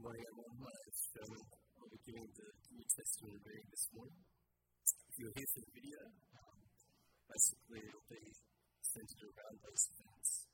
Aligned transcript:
My 0.00 0.16
name 0.16 0.64
is 0.88 1.12
Phil. 1.12 1.28
I'll 1.76 1.92
be 1.92 2.00
giving 2.08 2.24
the 2.32 2.48
New 2.72 2.88
Testament 2.88 3.36
reading 3.44 3.68
this 3.68 3.84
morning. 3.92 4.24
If 5.12 5.14
you're 5.20 5.36
here 5.36 5.50
for 5.52 5.60
the 5.60 5.72
video, 5.76 6.00
um, 6.40 6.56
basically 7.28 7.84
it'll 7.84 8.08
be 8.08 8.24
centered 8.80 9.28
around 9.28 9.60
those 9.60 9.84
events. 9.92 10.48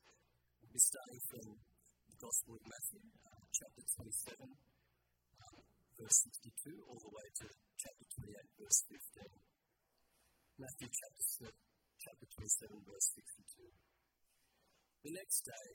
We'll 0.59 0.75
be 0.75 0.83
starting 0.83 1.21
from 1.31 1.47
the 1.63 2.17
Gospel 2.19 2.59
of 2.59 2.63
Matthew, 2.67 3.07
uh, 3.23 3.43
chapter 3.55 3.83
27, 3.87 4.51
um, 4.51 5.63
verse 5.95 6.19
62, 6.27 6.83
all 6.83 6.99
the 7.07 7.13
way 7.15 7.27
to 7.39 7.47
chapter 7.79 8.05
28, 8.19 8.51
verse 8.59 8.79
15. 8.91 9.31
Matthew 10.59 10.91
chapter, 10.91 11.23
chapter 12.03 12.27
27, 12.35 12.83
verse 12.83 13.07
62. 13.15 13.71
The 15.07 15.15
next 15.15 15.39
day, 15.47 15.67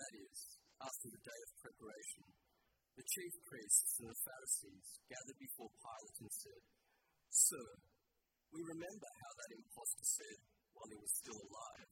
that 0.00 0.12
is, 0.16 0.56
after 0.80 1.12
the 1.12 1.20
day 1.20 1.40
of 1.44 1.50
preparation, 1.60 2.43
the 2.94 3.06
chief 3.10 3.34
priests 3.42 3.98
and 3.98 4.06
the 4.06 4.22
Pharisees 4.22 4.86
gathered 5.10 5.38
before 5.42 5.70
Pilate 5.82 6.18
and 6.22 6.30
said, 6.30 6.62
Sir, 7.34 7.66
we 8.54 8.62
remember 8.62 9.10
how 9.18 9.32
that 9.34 9.56
impostor 9.58 10.06
said 10.06 10.38
while 10.78 10.86
he 10.86 10.98
was 11.02 11.10
still 11.10 11.34
alive, 11.34 11.90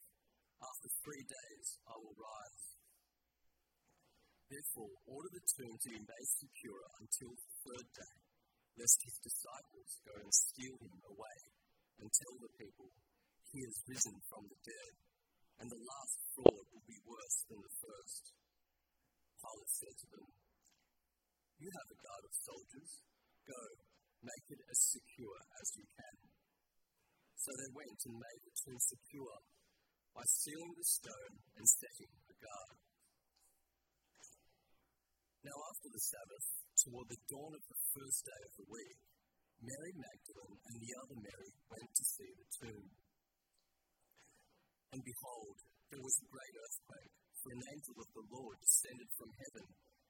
After 0.63 0.89
three 1.03 1.27
days 1.27 1.67
I 1.91 1.99
will 1.99 2.15
rise. 2.15 2.67
Therefore, 4.47 4.95
order 5.11 5.31
the 5.33 5.47
tomb 5.59 5.75
to 5.75 5.89
be 5.91 6.03
made 6.07 6.31
secure 6.39 6.83
until 7.03 7.35
the 7.35 7.51
third 7.67 7.89
day, 7.99 8.17
lest 8.79 9.03
his 9.03 9.19
disciples 9.27 9.91
go 10.07 10.15
and 10.23 10.31
steal 10.31 10.77
him 10.79 10.99
away 11.09 11.39
and 11.99 12.07
tell 12.15 12.37
the 12.39 12.53
people, 12.63 12.95
He 13.51 13.65
has 13.67 13.89
risen 13.91 14.17
from 14.31 14.47
the 14.47 14.61
dead, 14.63 14.95
and 15.59 15.67
the 15.67 15.83
last 15.83 16.17
fraud 16.37 16.67
will 16.71 16.87
be 16.87 17.01
worse 17.03 17.39
than 17.51 17.59
the 17.59 17.75
first. 17.83 18.23
Pilate 19.43 19.73
said 19.73 19.97
to 19.99 20.09
them, 20.15 20.42
You 21.63 21.71
have 21.71 21.95
a 21.95 22.03
guard 22.03 22.25
of 22.27 22.35
soldiers. 22.43 22.91
Go, 23.47 23.63
make 24.19 24.47
it 24.51 24.63
as 24.67 24.79
secure 24.99 25.39
as 25.63 25.69
you 25.79 25.87
can. 25.95 26.19
So 27.39 27.55
they 27.55 27.71
went 27.71 27.99
and 28.03 28.19
made 28.19 28.43
the 28.43 28.55
tomb 28.67 28.83
secure 28.83 29.39
by 30.11 30.27
sealing 30.27 30.75
the 30.75 30.89
stone 30.91 31.35
and 31.55 31.67
setting 31.71 32.11
a 32.19 32.35
guard. 32.35 32.79
Now, 35.47 35.55
after 35.71 35.89
the 35.95 36.03
Sabbath, 36.03 36.47
toward 36.83 37.07
the 37.07 37.23
dawn 37.31 37.55
of 37.55 37.65
the 37.71 37.81
first 37.95 38.21
day 38.27 38.43
of 38.43 38.53
the 38.59 38.67
week, 38.67 38.99
Mary 39.63 39.95
Magdalene 39.95 40.59
and 40.67 40.77
the 40.83 40.93
other 40.99 41.19
Mary 41.23 41.51
went 41.71 41.91
to 41.95 42.05
see 42.11 42.31
the 42.43 42.49
tomb. 42.59 42.87
And 44.99 45.03
behold, 45.07 45.57
there 45.95 46.03
was 46.03 46.17
a 46.19 46.27
great 46.27 46.55
earthquake, 46.59 47.15
for 47.39 47.55
an 47.55 47.63
angel 47.71 47.97
of 48.03 48.11
the 48.19 48.27
Lord 48.35 48.59
descended 48.59 49.11
from 49.15 49.31
heaven 49.31 49.67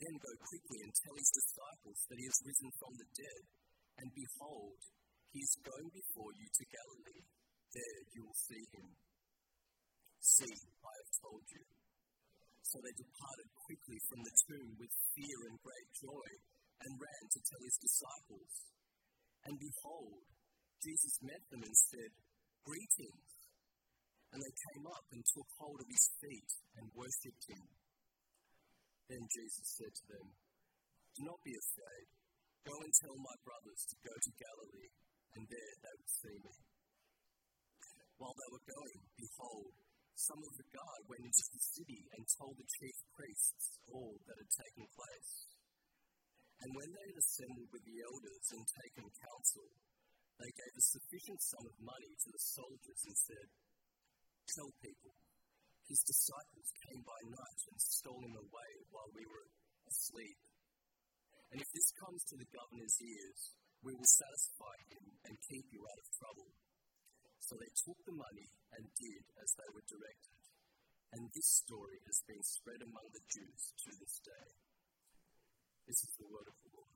Then 0.00 0.16
go 0.16 0.32
quickly 0.48 0.80
and 0.80 0.92
tell 0.96 1.12
his 1.12 1.28
disciples 1.28 1.98
that 2.08 2.16
he 2.16 2.24
has 2.24 2.48
risen 2.48 2.70
from 2.80 2.92
the 2.96 3.08
dead, 3.20 3.42
and 4.00 4.08
behold, 4.16 4.80
he 5.28 5.40
is 5.44 5.60
going 5.60 5.88
before 5.92 6.32
you 6.40 6.48
to 6.48 6.64
Galilee. 6.72 7.24
There 7.70 8.00
you 8.16 8.20
will 8.24 8.40
see 8.48 8.64
him. 8.80 8.88
See, 10.24 10.56
I 10.56 10.92
have 11.04 11.12
told 11.20 11.44
you. 11.52 11.64
So 12.64 12.80
they 12.80 12.96
departed 12.96 13.50
quickly 13.60 13.98
from 14.08 14.20
the 14.24 14.34
tomb 14.48 14.70
with 14.80 14.92
fear 15.12 15.38
and 15.52 15.56
great 15.60 15.90
joy, 16.00 16.28
and 16.80 16.96
ran 16.96 17.24
to 17.28 17.40
tell 17.44 17.60
his 17.60 17.78
disciples. 17.84 18.52
And 19.44 19.54
behold, 19.60 20.24
Jesus 20.80 21.14
met 21.20 21.44
them 21.52 21.60
and 21.60 21.76
said, 21.76 22.10
Greetings. 22.64 23.28
And 24.32 24.40
they 24.40 24.54
came 24.70 24.86
up 24.86 25.04
and 25.12 25.20
took 25.26 25.48
hold 25.58 25.76
of 25.82 25.88
his 25.90 26.06
feet 26.22 26.50
and 26.78 26.86
worshipped 26.94 27.44
him. 27.50 27.79
Then 29.10 29.26
Jesus 29.26 29.66
said 29.74 29.90
to 29.90 30.04
them, 30.06 30.26
Do 31.18 31.20
not 31.26 31.42
be 31.42 31.50
afraid. 31.50 32.06
Go 32.62 32.74
and 32.78 32.94
tell 32.94 33.18
my 33.18 33.36
brothers 33.42 33.82
to 33.90 33.96
go 34.06 34.14
to 34.14 34.38
Galilee, 34.38 34.92
and 35.34 35.42
there 35.50 35.74
they 35.82 35.94
will 35.98 36.14
see 36.14 36.38
me. 36.38 36.54
While 38.22 38.36
they 38.38 38.50
were 38.54 38.70
going, 38.70 39.00
behold, 39.18 39.74
some 40.14 40.38
of 40.46 40.54
the 40.54 40.70
guard 40.70 41.02
went 41.10 41.26
into 41.26 41.46
the 41.50 41.64
city 41.74 42.06
and 42.14 42.36
told 42.38 42.54
the 42.54 42.70
chief 42.70 42.96
priests 43.10 43.82
all 43.90 44.14
that 44.30 44.38
had 44.38 44.52
taken 44.62 44.86
place. 44.94 45.32
And 46.62 46.70
when 46.76 46.90
they 46.94 47.06
had 47.10 47.18
assembled 47.18 47.70
with 47.72 47.82
the 47.82 47.98
elders 48.06 48.46
and 48.54 48.62
taken 48.62 49.06
counsel, 49.10 49.68
they 50.38 50.52
gave 50.54 50.74
a 50.76 50.90
sufficient 50.94 51.40
sum 51.50 51.64
of 51.66 51.82
money 51.82 52.12
to 52.14 52.28
the 52.30 52.44
soldiers 52.54 53.00
and 53.10 53.16
said, 53.26 53.48
Tell 54.54 54.70
people, 54.78 55.12
his 55.90 56.06
disciples 56.06 56.70
came 56.86 57.02
by 57.02 57.18
night 57.26 57.60
and 57.66 57.78
stole 57.82 58.22
him 58.22 58.38
away 58.38 58.70
while 58.94 59.10
we 59.10 59.26
were 59.26 59.50
asleep. 59.90 60.38
And 61.50 61.58
if 61.58 61.66
this 61.74 61.90
comes 61.98 62.22
to 62.30 62.38
the 62.38 62.46
governor's 62.54 62.94
ears, 63.02 63.58
we 63.82 63.90
will 63.98 64.06
satisfy 64.22 64.76
him 64.86 65.04
and 65.26 65.34
keep 65.50 65.66
you 65.74 65.82
out 65.82 65.98
of 65.98 66.14
trouble. 66.14 66.50
So 67.42 67.58
they 67.58 67.74
took 67.74 67.98
the 68.06 68.14
money 68.14 68.46
and 68.78 68.86
did 68.94 69.24
as 69.42 69.50
they 69.58 69.66
were 69.74 69.82
directed. 69.90 70.38
And 71.10 71.26
this 71.34 71.50
story 71.66 71.98
has 72.06 72.22
been 72.22 72.44
spread 72.46 72.86
among 72.86 73.10
the 73.10 73.26
Jews 73.26 73.74
to 73.82 73.90
this 73.98 74.14
day. 74.22 74.48
This 75.90 75.98
is 76.06 76.12
the 76.22 76.30
word 76.30 76.46
of 76.46 76.54
the 76.62 76.70
Lord. 76.70 76.94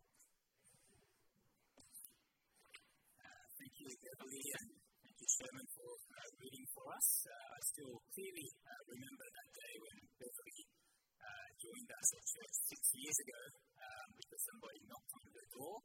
Uh, 3.19 3.43
thank 3.59 3.75
you, 3.75 3.91
Beverly, 3.91 4.84
Sherman, 5.35 5.67
for 5.75 5.91
uh, 5.91 6.31
reading 6.39 6.67
for 6.71 6.87
us. 6.95 7.09
Uh, 7.27 7.35
I 7.35 7.61
still 7.75 7.95
clearly 8.15 8.49
uh, 8.55 8.83
remember 8.87 9.27
that 9.35 9.51
day 9.51 9.75
when 9.83 9.99
Beverly 10.15 10.63
uh, 11.19 11.47
joined 11.59 11.91
us 11.91 12.09
at 12.15 12.23
church 12.23 12.55
six 12.71 12.83
years 12.95 13.19
ago 13.19 13.43
um, 13.83 14.09
because 14.15 14.43
somebody 14.47 14.79
knocked 14.87 15.11
on 15.19 15.27
the 15.35 15.47
door 15.59 15.77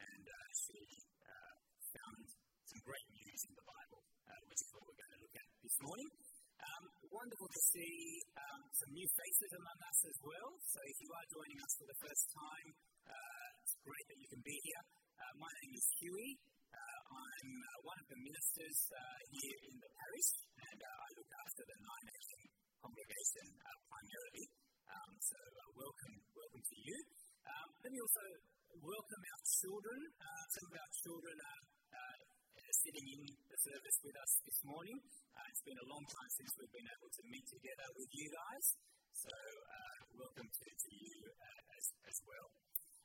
and 0.00 0.24
uh, 0.24 0.48
she 0.56 0.80
found 1.92 2.24
some 2.72 2.80
great 2.88 3.08
news 3.12 3.40
in 3.44 3.52
the 3.52 3.66
Bible, 3.68 4.00
which 4.48 4.60
is 4.64 4.68
what 4.72 4.82
we're 4.88 4.96
going 4.96 5.12
to 5.12 5.20
look 5.28 5.36
at 5.44 5.48
this 5.60 5.76
morning. 5.84 6.10
Um, 6.56 6.84
wonderful 7.12 7.48
to 7.52 7.62
see 7.76 7.92
um, 8.32 8.60
some 8.80 8.90
new 8.96 9.08
faces 9.12 9.50
among 9.60 9.76
us 9.76 9.98
as 10.08 10.18
well. 10.24 10.50
So 10.72 10.78
if 10.88 10.96
you 11.04 11.10
are 11.12 11.26
joining 11.36 11.58
us 11.60 11.72
for 11.76 11.86
the 11.92 11.98
first 12.00 12.24
time, 12.32 12.68
uh, 13.12 13.48
it's 13.60 13.76
great 13.84 14.06
that 14.08 14.18
you 14.24 14.28
can 14.32 14.40
be 14.40 14.56
here. 14.56 14.82
Uh, 15.20 15.34
my 15.36 15.52
name 15.52 15.72
is 15.76 15.84
Huey. 16.00 16.55
Uh, 16.76 17.16
I'm 17.16 17.50
uh, 17.56 17.88
one 17.88 17.96
of 17.96 18.06
the 18.12 18.18
ministers 18.20 18.78
uh, 18.92 19.18
here 19.32 19.60
in 19.64 19.76
the 19.80 19.90
parish, 19.96 20.30
and 20.60 20.78
I 20.84 21.08
look 21.16 21.30
after 21.40 21.62
the 21.64 21.78
Nine 21.80 22.04
Nation 22.04 22.40
congregation 22.84 23.46
primarily. 23.64 24.44
Um, 24.84 25.12
so 25.24 25.38
welcome, 25.72 26.14
welcome 26.36 26.64
to 26.68 26.76
you. 26.76 26.98
Um, 27.48 27.68
let 27.80 27.90
me 27.96 28.00
also 28.04 28.24
welcome 28.76 29.22
our 29.24 29.42
children. 29.64 30.00
some 30.52 30.66
of 30.68 30.74
our 30.76 30.92
children 31.00 31.36
are 31.40 31.62
sitting 32.84 33.08
in 33.08 33.24
the 33.24 33.58
service 33.64 33.98
with 34.04 34.16
us 34.20 34.32
this 34.44 34.60
morning. 34.68 34.98
Uh, 35.32 35.48
it's 35.48 35.64
been 35.64 35.80
a 35.80 35.88
long 35.88 36.04
time 36.06 36.30
since 36.38 36.50
we've 36.60 36.74
been 36.76 36.90
able 36.92 37.08
to 37.08 37.22
meet 37.26 37.46
together 37.48 37.88
with 37.96 38.10
you 38.12 38.28
guys. 38.30 38.66
So, 39.16 39.32
uh, 39.32 39.96
welcome 40.12 40.44
to, 40.44 40.66
to 40.70 40.90
you 40.92 41.16
uh, 41.24 41.74
as, 41.74 41.84
as 42.04 42.18
well. 42.28 42.46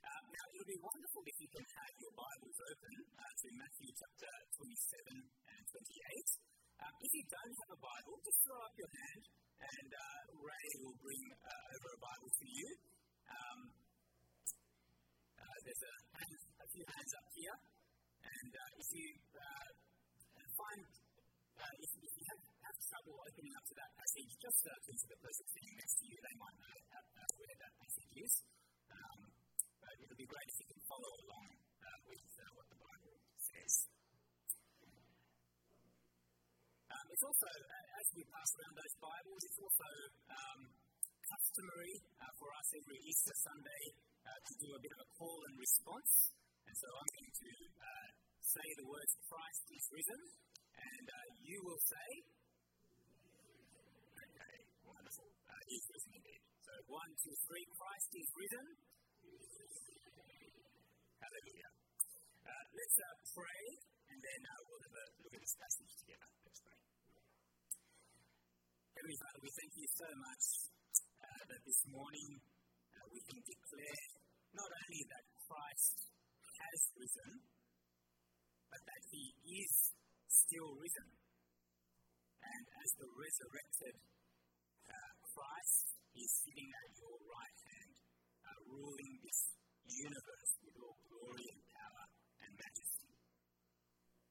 Um, 0.01 0.24
now, 0.33 0.45
it 0.50 0.57
would 0.57 0.71
be 0.74 0.81
wonderful 0.81 1.21
if 1.30 1.38
you 1.38 1.50
can 1.53 1.65
have 1.77 1.94
your 2.01 2.13
Bibles 2.18 2.57
open 2.57 2.95
uh, 3.21 3.33
to 3.38 3.48
Matthew 3.53 3.89
chapter 3.94 4.31
27 4.57 5.13
and 5.13 5.62
28. 5.69 6.81
Um, 6.81 6.94
if 7.06 7.12
you 7.13 7.24
don't 7.30 7.56
have 7.62 7.71
a 7.77 7.80
Bible, 7.81 8.15
just 8.25 8.39
throw 8.42 8.59
up 8.65 8.74
your 8.74 8.89
hand 8.89 9.24
and 9.62 9.89
uh, 9.94 10.21
Ray 10.42 10.69
will 10.81 10.98
bring 11.06 11.21
uh, 11.38 11.74
over 11.77 11.89
a 11.94 12.00
Bible 12.01 12.31
to 12.33 12.45
you. 12.50 12.69
Um, 13.30 13.59
there's 15.62 15.86
a, 15.86 15.94
a 15.94 16.68
few 16.74 16.86
hands 16.89 17.12
up 17.13 17.27
here. 17.38 17.57
And 18.25 18.51
uh, 18.57 18.81
if 18.81 18.88
you 18.97 19.07
uh, 19.38 19.69
find, 20.57 20.81
uh, 21.62 21.74
if, 21.77 21.92
if, 22.01 22.13
you 22.18 22.25
have, 22.25 22.42
have, 22.42 22.77
trouble 22.89 23.21
opening 23.21 23.54
up 23.54 23.65
to 23.69 23.75
that 23.77 23.92
passage, 23.94 24.31
just 24.42 24.62
uh, 24.65 24.74
to 24.81 25.07
the 25.13 25.19
person 25.21 25.45
sitting 25.54 25.74
next 25.77 25.95
to 26.01 26.06
you. 26.09 26.18
They 26.18 26.38
might 26.42 26.57
know 26.57 26.75
where 27.38 27.56
that 27.62 27.74
passage 27.77 28.13
is. 28.18 28.33
It 30.01 30.09
would 30.09 30.18
be 30.18 30.25
great 30.25 30.50
if 30.50 30.57
you 30.57 30.68
can 30.74 30.81
follow 30.89 31.13
along 31.13 31.45
uh, 31.53 32.00
with 32.09 32.25
uh, 32.25 32.44
what 32.57 32.65
the 32.74 32.80
Bible 32.81 33.15
says. 33.38 33.74
Um, 36.89 37.06
it's 37.13 37.21
also, 37.21 37.50
as 38.01 38.07
we 38.18 38.25
pass 38.25 38.50
around 38.57 38.75
those 38.81 38.95
Bibles, 38.98 39.42
it's 39.45 39.62
also 39.62 39.89
um, 40.33 40.59
customary 41.21 41.94
for 42.33 42.50
us 42.50 42.68
every 42.81 43.00
Easter 43.06 43.36
Sunday 43.45 43.83
uh, 44.25 44.39
to 44.42 44.53
do 44.57 44.68
a 44.74 44.80
bit 44.81 44.89
of 44.89 45.00
a 45.06 45.09
call 45.21 45.38
and 45.45 45.56
response. 45.62 46.33
And 46.65 46.75
so 46.81 46.88
I'm 46.89 47.09
going 47.21 47.33
to 47.38 47.51
uh, 47.77 48.09
say 48.42 48.68
the 48.81 48.88
words 48.89 49.13
Christ 49.30 49.63
is 49.69 49.86
risen, 49.94 50.21
and 50.81 51.06
uh, 51.06 51.27
you 51.45 51.62
will 51.62 51.81
say, 51.86 52.09
Okay, 54.18 54.56
wonderful. 54.81 55.30
Uh, 55.45 55.74
is 55.77 55.83
risen 55.94 56.12
indeed. 56.18 56.42
So 56.65 56.74
one, 56.89 57.12
two, 57.21 57.36
three, 57.45 57.65
Christ 57.69 58.09
is 58.18 58.30
risen. 58.33 58.65
Hallelujah. 61.24 61.72
Uh, 62.44 62.63
let's 62.75 62.98
uh, 63.00 63.16
pray, 63.31 63.63
and 64.12 64.19
then 64.19 64.42
uh, 64.44 64.60
we'll 64.68 64.83
have 64.83 64.98
a 65.00 65.06
look 65.24 65.31
at 65.31 65.39
this 65.39 65.56
passage 65.56 65.94
together. 66.04 66.28
Let's 66.44 66.60
pray. 66.60 66.75
Heavenly 68.92 69.19
Father, 69.24 69.39
we 69.39 69.51
thank 69.56 69.72
you 69.80 69.88
so 69.88 70.10
much 70.19 70.45
uh, 71.24 71.44
that 71.48 71.62
this 71.63 71.81
morning 71.88 72.44
uh, 72.92 73.07
we 73.07 73.24
can 73.24 73.39
declare 73.39 74.04
not 74.51 74.68
only 74.68 75.01
that 75.07 75.24
Christ 75.48 76.12
has 76.51 76.80
risen, 77.00 77.31
but 78.68 78.83
that 78.83 79.04
he 79.16 79.31
is 79.48 79.95
still 80.28 80.75
risen. 80.75 81.07
And 82.44 82.63
as 82.83 82.89
the 83.00 83.07
resurrected 83.16 83.95
uh, 84.92 85.12
Christ 85.24 85.88
is 86.19 86.30
sitting 86.44 86.68
at 86.68 86.89
your 87.00 87.16
right 87.31 87.50
ruling 88.71 89.13
this 89.19 89.39
universe 89.88 90.51
with 90.63 90.75
all 90.79 90.97
glory 91.12 91.47
and 91.51 91.62
power 91.75 92.06
and 92.47 92.51
majesty. 92.56 93.12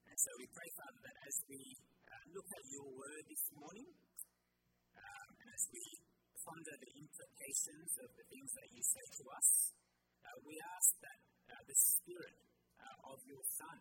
And 0.08 0.16
so 0.16 0.30
we 0.40 0.46
pray, 0.48 0.70
Father, 0.80 1.00
that 1.04 1.18
as 1.28 1.36
we 1.46 1.60
uh, 2.08 2.24
look 2.32 2.48
at 2.48 2.64
your 2.72 2.88
word 2.88 3.24
this 3.28 3.44
morning, 3.52 3.90
um, 4.96 5.28
and 5.44 5.48
as 5.52 5.64
we 5.70 5.84
ponder 6.40 6.74
the 6.80 6.92
implications 6.96 7.90
of 8.00 8.08
the 8.16 8.24
things 8.32 8.50
that 8.56 8.68
you 8.72 8.82
say 8.82 9.06
to 9.20 9.24
us, 9.36 9.48
uh, 10.24 10.36
we 10.44 10.56
ask 10.56 10.90
that 11.04 11.20
uh, 11.52 11.62
the 11.68 11.76
Spirit 11.76 12.36
uh, 12.80 13.12
of 13.12 13.18
your 13.28 13.44
Son, 13.56 13.78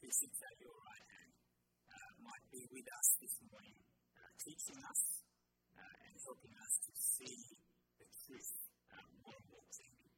who 0.00 0.08
sits 0.08 0.40
at 0.44 0.56
your 0.60 0.76
right 0.76 1.06
hand, 1.18 1.32
uh, 1.88 2.10
might 2.24 2.46
be 2.52 2.62
with 2.68 2.88
us 2.88 3.08
this 3.20 3.36
morning, 3.48 3.76
uh, 4.16 4.30
teaching 4.44 4.80
us 4.84 5.02
and 5.80 6.14
helping 6.24 6.52
us 6.60 6.74
to 6.84 6.92
see 6.92 7.40
the 7.96 8.08
truth 8.24 8.52
um, 8.92 9.08
more 9.24 9.36
and 9.36 9.48
more 9.52 9.64
clearly. 9.68 10.08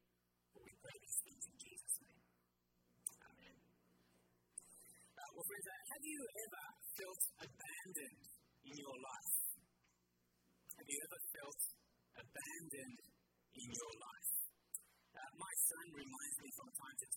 For 0.51 0.59
we 0.63 0.71
pray 0.83 0.99
these 0.99 1.19
things 1.23 1.43
in 1.47 1.55
Jesus' 1.63 1.95
name. 2.03 2.23
Amen. 3.23 3.55
well, 5.31 5.47
friends, 5.47 5.67
have 5.71 6.03
you 6.03 6.19
ever 6.43 6.65
felt 6.99 7.21
abandoned 7.39 8.23
in 8.67 8.75
your 8.75 8.97
life? 8.99 9.35
Have 10.75 10.89
you 10.91 10.99
ever 11.07 11.19
felt 11.39 11.61
abandoned 12.19 12.99
in 13.55 13.67
your 13.71 13.93
life? 13.95 14.31
Uh, 15.15 15.31
my 15.39 15.53
son 15.71 15.85
reminds 15.95 16.37
me 16.43 16.49
from 16.51 16.67
time 16.75 16.97
to 16.99 17.07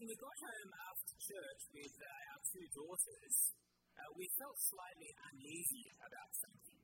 when 0.00 0.08
we 0.08 0.16
got 0.16 0.32
home 0.32 0.72
after 0.80 1.12
church 1.12 1.60
with 1.76 1.92
our 2.00 2.40
two 2.40 2.66
daughters, 2.72 3.36
we 4.16 4.24
felt 4.40 4.56
slightly 4.56 5.12
uneasy 5.28 5.92
about 6.00 6.32
something. 6.40 6.80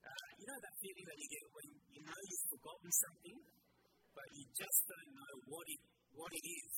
Uh, 0.00 0.28
you 0.40 0.48
know 0.48 0.56
that 0.64 0.74
feeling 0.80 1.04
that 1.04 1.18
you 1.20 1.28
get 1.28 1.44
when 1.52 1.68
you 1.92 2.00
know 2.08 2.20
you've 2.24 2.48
forgotten 2.56 2.88
something, 2.88 3.36
but 4.16 4.28
you 4.32 4.48
just 4.48 4.80
don't 4.88 5.12
know 5.12 5.34
what 5.52 5.66
it, 5.68 5.80
what 6.16 6.32
it 6.32 6.40
is? 6.40 6.74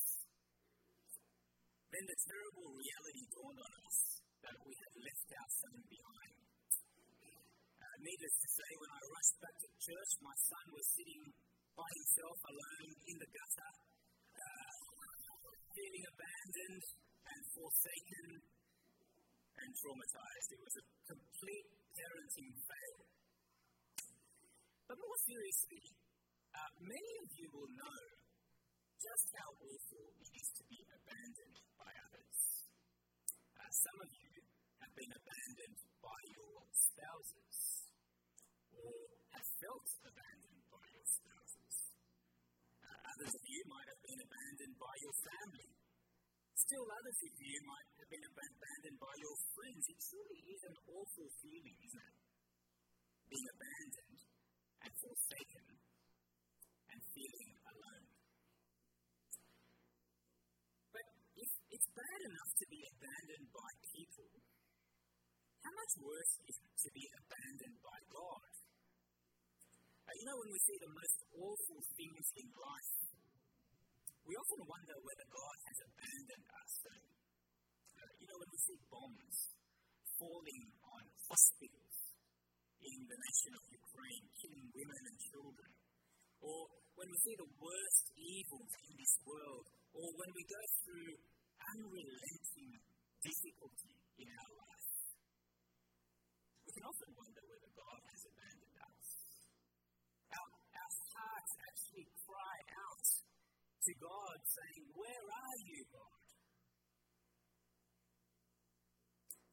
Then 1.95 2.03
the 2.03 2.19
terrible 2.19 2.69
reality 2.83 3.25
dawned 3.31 3.63
on 3.63 3.73
us 3.79 3.99
that 4.43 4.59
we 4.59 4.75
had 4.75 4.93
left 5.07 5.29
our 5.39 5.51
son 5.55 5.77
behind. 5.87 6.35
Uh, 7.79 7.97
needless 8.03 8.37
to 8.43 8.49
say, 8.59 8.71
when 8.75 8.91
I 8.91 9.01
rushed 9.07 9.39
back 9.39 9.55
to 9.55 9.69
church, 9.87 10.11
my 10.19 10.35
son 10.51 10.67
was 10.75 10.87
sitting 10.99 11.23
by 11.79 11.91
himself 11.95 12.39
alone 12.43 12.91
in 13.07 13.17
the 13.23 13.31
gutter, 13.31 13.71
uh, 13.71 13.98
feeling 15.79 16.07
abandoned 16.11 16.85
and 17.31 17.41
forsaken 17.55 18.29
and 19.63 19.71
traumatized. 19.79 20.49
It 20.51 20.63
was 20.67 20.75
a 20.75 20.85
complete 21.07 21.69
parenting 21.95 22.51
fail. 22.67 22.99
But 24.91 24.99
more 24.99 25.19
seriously, 25.23 25.87
uh, 26.51 26.71
many 26.83 27.13
of 27.23 27.29
you 27.31 27.47
will 27.55 27.71
know 27.79 28.01
just 28.99 29.27
how 29.39 29.51
awful 29.55 30.05
it 30.19 30.31
is 30.35 30.49
to 30.59 30.65
be 30.67 30.83
abandoned 30.83 31.59
by 31.79 31.91
others. 32.11 32.39
Uh, 33.55 33.71
some 33.71 33.99
of 34.03 34.11
you 34.19 34.35
have 34.83 34.93
been 34.99 35.13
abandoned 35.15 35.79
by 36.03 36.21
your 36.35 36.59
spouses 36.75 37.59
or 38.75 38.95
have 39.31 39.49
felt 39.63 39.87
abandoned 40.03 40.63
by 40.75 40.87
your 40.91 41.07
spouses. 41.07 41.75
Uh, 42.83 42.99
others 43.19 43.35
of 43.35 43.47
you 43.51 43.63
might 43.67 43.89
have 43.91 44.03
been 44.07 44.23
abandoned 44.23 44.77
by 44.79 44.95
your 45.03 45.17
family. 45.27 45.71
Still, 46.55 46.87
others 46.87 47.19
of 47.19 47.35
you 47.35 47.59
might 47.67 47.89
have 47.99 48.11
been 48.15 48.27
abandoned 48.31 48.99
by 49.03 49.15
your 49.19 49.37
friends. 49.59 49.83
It 49.91 49.99
truly 50.07 50.41
is 50.55 50.63
an 50.71 50.77
awful 50.87 51.29
feeling, 51.43 51.79
isn't 51.83 52.07
it? 52.15 52.19
Being 53.27 53.49
abandoned 53.59 54.19
and 54.87 54.93
forsaken 55.03 55.67
and 56.95 56.99
feeling 57.11 57.51
alone. 57.59 58.07
But 60.95 61.07
if 61.43 61.51
it's 61.75 61.91
bad 61.91 62.21
enough 62.23 62.53
to 62.55 62.67
be 62.71 62.81
abandoned 62.87 63.49
by 63.51 63.71
people, 63.83 64.31
how 65.59 65.73
much 65.75 65.93
worse 66.07 66.35
is 66.47 66.55
it 66.55 66.75
to 66.87 66.91
be 66.95 67.05
abandoned 67.19 67.79
by 67.83 67.99
God? 68.15 68.51
You 70.09 70.25
know, 70.25 70.39
when 70.41 70.51
we 70.51 70.61
see 70.67 70.79
the 70.83 70.91
most 70.91 71.19
awful 71.37 71.81
things 71.95 72.27
in 72.43 72.49
life, 72.59 73.08
we 74.29 74.37
often 74.37 74.61
wonder 74.69 74.97
whether 75.01 75.27
God 75.33 75.57
has 75.73 75.79
abandoned 75.89 76.47
us. 76.53 76.73
Uh, 76.85 78.13
you 78.21 78.27
know, 78.29 78.37
when 78.37 78.51
we 78.53 78.61
see 78.61 78.77
bombs 78.93 79.39
falling 80.21 80.65
on 80.85 81.03
hospitals 81.33 81.97
in 82.77 82.99
the 83.09 83.19
nation 83.25 83.53
of 83.57 83.65
Ukraine, 83.73 84.25
killing 84.37 84.69
women 84.69 85.03
and 85.09 85.17
children, 85.33 85.71
or 86.45 86.61
when 87.01 87.09
we 87.09 87.19
see 87.25 87.37
the 87.41 87.51
worst 87.57 88.05
evils 88.21 88.73
in 88.85 88.93
this 89.01 89.15
world, 89.25 89.65
or 89.97 90.07
when 90.21 90.31
we 90.37 90.45
go 90.45 90.63
through 90.85 91.13
unrelenting 91.73 92.73
difficulty 93.25 93.97
in 94.21 94.29
our 94.29 94.53
life, 94.61 94.93
we 96.69 96.71
can 96.77 96.85
often 96.85 97.11
wonder 97.17 97.48
to 103.89 103.95
God, 104.05 104.37
saying, 104.45 104.85
Where 104.93 105.27
are 105.33 105.59
you, 105.65 105.81
God? 105.89 106.21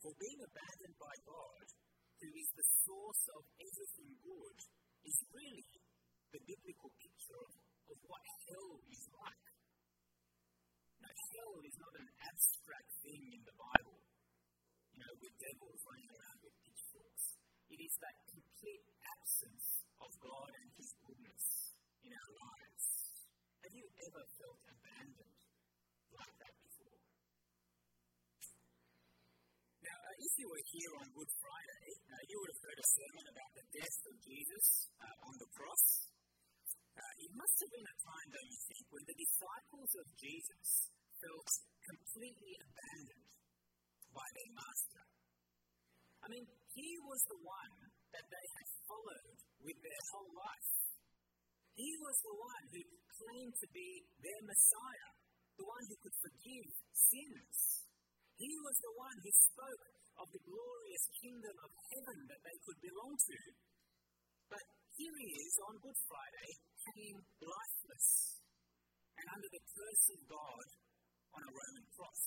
For 0.04 0.12
being 0.20 0.42
abandoned 0.44 0.98
by 1.00 1.15
God, 1.24 1.65
who 2.20 2.30
is 2.36 2.50
the 2.51 2.68
source 2.84 3.24
of 3.32 3.42
everything 3.63 4.12
good, 4.20 4.58
is 5.08 5.18
really 5.32 5.63
the 6.36 6.42
biblical 6.44 6.92
picture 7.00 7.39
of, 7.48 7.54
of 7.96 7.98
what 8.12 8.24
hell 8.51 8.75
is 8.92 9.04
like. 9.15 9.48
Now, 11.00 11.15
hell 11.15 11.56
is 11.63 11.77
not 11.80 11.94
an 11.96 12.10
abstract 12.27 12.92
thing 13.08 13.24
in 13.39 13.42
the 13.48 13.56
Bible, 13.56 14.04
you 14.92 15.00
know, 15.00 15.13
with 15.15 15.32
devils 15.39 15.80
running 15.88 16.12
around 16.12 16.38
with 16.44 16.56
pitchforks. 16.60 17.25
It 17.72 17.80
is 17.80 17.94
that 18.04 18.18
complete 18.36 18.84
absence 19.00 19.68
of 20.04 20.12
God 20.20 20.51
and 20.60 20.70
His 20.75 20.92
goodness 21.08 21.46
in 22.04 22.12
our 22.12 22.32
lives. 22.36 23.05
Have 23.65 23.74
you 23.81 23.89
ever 23.98 24.22
felt 24.38 24.62
abandoned 24.62 25.41
like 26.13 26.36
that 26.38 26.53
before? 26.53 27.01
Now, 29.81 29.98
uh, 30.05 30.15
if 30.22 30.34
you 30.38 30.45
were 30.53 30.65
here 30.69 30.93
on 31.01 31.10
Good 31.10 31.31
Friday, 31.41 31.89
uh, 31.98 32.22
you 32.29 32.38
would 32.45 32.51
have 32.53 32.62
heard 32.62 32.77
a 32.77 32.88
sermon 32.93 33.25
about 33.25 33.51
the 33.57 33.65
death 33.74 34.00
of 34.05 34.15
Jesus 34.22 34.65
uh, 35.01 35.25
on 35.25 35.34
the 35.41 35.50
cross. 35.50 35.86
Uh, 36.93 37.13
it 37.25 37.31
must 37.34 37.57
have 37.65 37.72
been 37.74 37.89
a 37.89 37.98
time, 38.05 38.27
don't 38.38 38.51
you 38.53 38.62
think, 38.69 38.86
when 38.93 39.05
the 39.10 39.17
disciples 39.17 39.91
of 39.98 40.05
Jesus 40.13 40.69
felt 41.25 41.50
completely 41.89 42.53
abandoned 42.62 43.34
by 44.13 44.27
their 44.29 44.51
master. 44.53 45.05
I 46.22 46.29
mean, 46.29 46.45
he 46.69 47.01
was 47.01 47.22
the 47.34 47.41
one 47.41 47.74
that 48.13 48.29
they 48.29 48.45
had 48.62 48.67
followed 48.86 49.38
with 49.57 49.77
their 49.81 50.01
whole 50.13 50.34
life. 50.38 50.85
He 51.75 51.91
was 52.00 52.17
the 52.24 52.38
one 52.39 52.65
who 52.72 52.82
claimed 53.20 53.55
to 53.60 53.67
be 53.75 54.08
their 54.24 54.41
Messiah, 54.48 55.12
the 55.60 55.67
one 55.67 55.84
who 55.91 55.96
could 56.00 56.17
forgive 56.24 56.67
sins. 56.96 57.58
He 58.39 58.51
was 58.63 58.77
the 58.79 58.96
one 58.96 59.17
who 59.20 59.32
spoke 59.36 59.86
of 60.24 60.27
the 60.32 60.44
glorious 60.48 61.05
kingdom 61.20 61.55
of 61.60 61.72
heaven 61.91 62.20
that 62.32 62.41
they 62.48 62.58
could 62.63 62.79
belong 62.79 63.15
to. 63.20 63.39
But 64.48 64.63
here 64.96 65.17
he 65.20 65.29
is 65.36 65.55
on 65.67 65.75
Good 65.84 66.00
Friday 66.08 66.50
hanging 66.88 67.20
lifeless 67.44 68.08
and 69.20 69.25
under 69.36 69.50
the 69.51 69.63
curse 69.75 70.05
of 70.15 70.20
God 70.32 70.67
on 71.36 71.41
a 71.44 71.51
Roman 71.51 71.88
cross. 71.91 72.24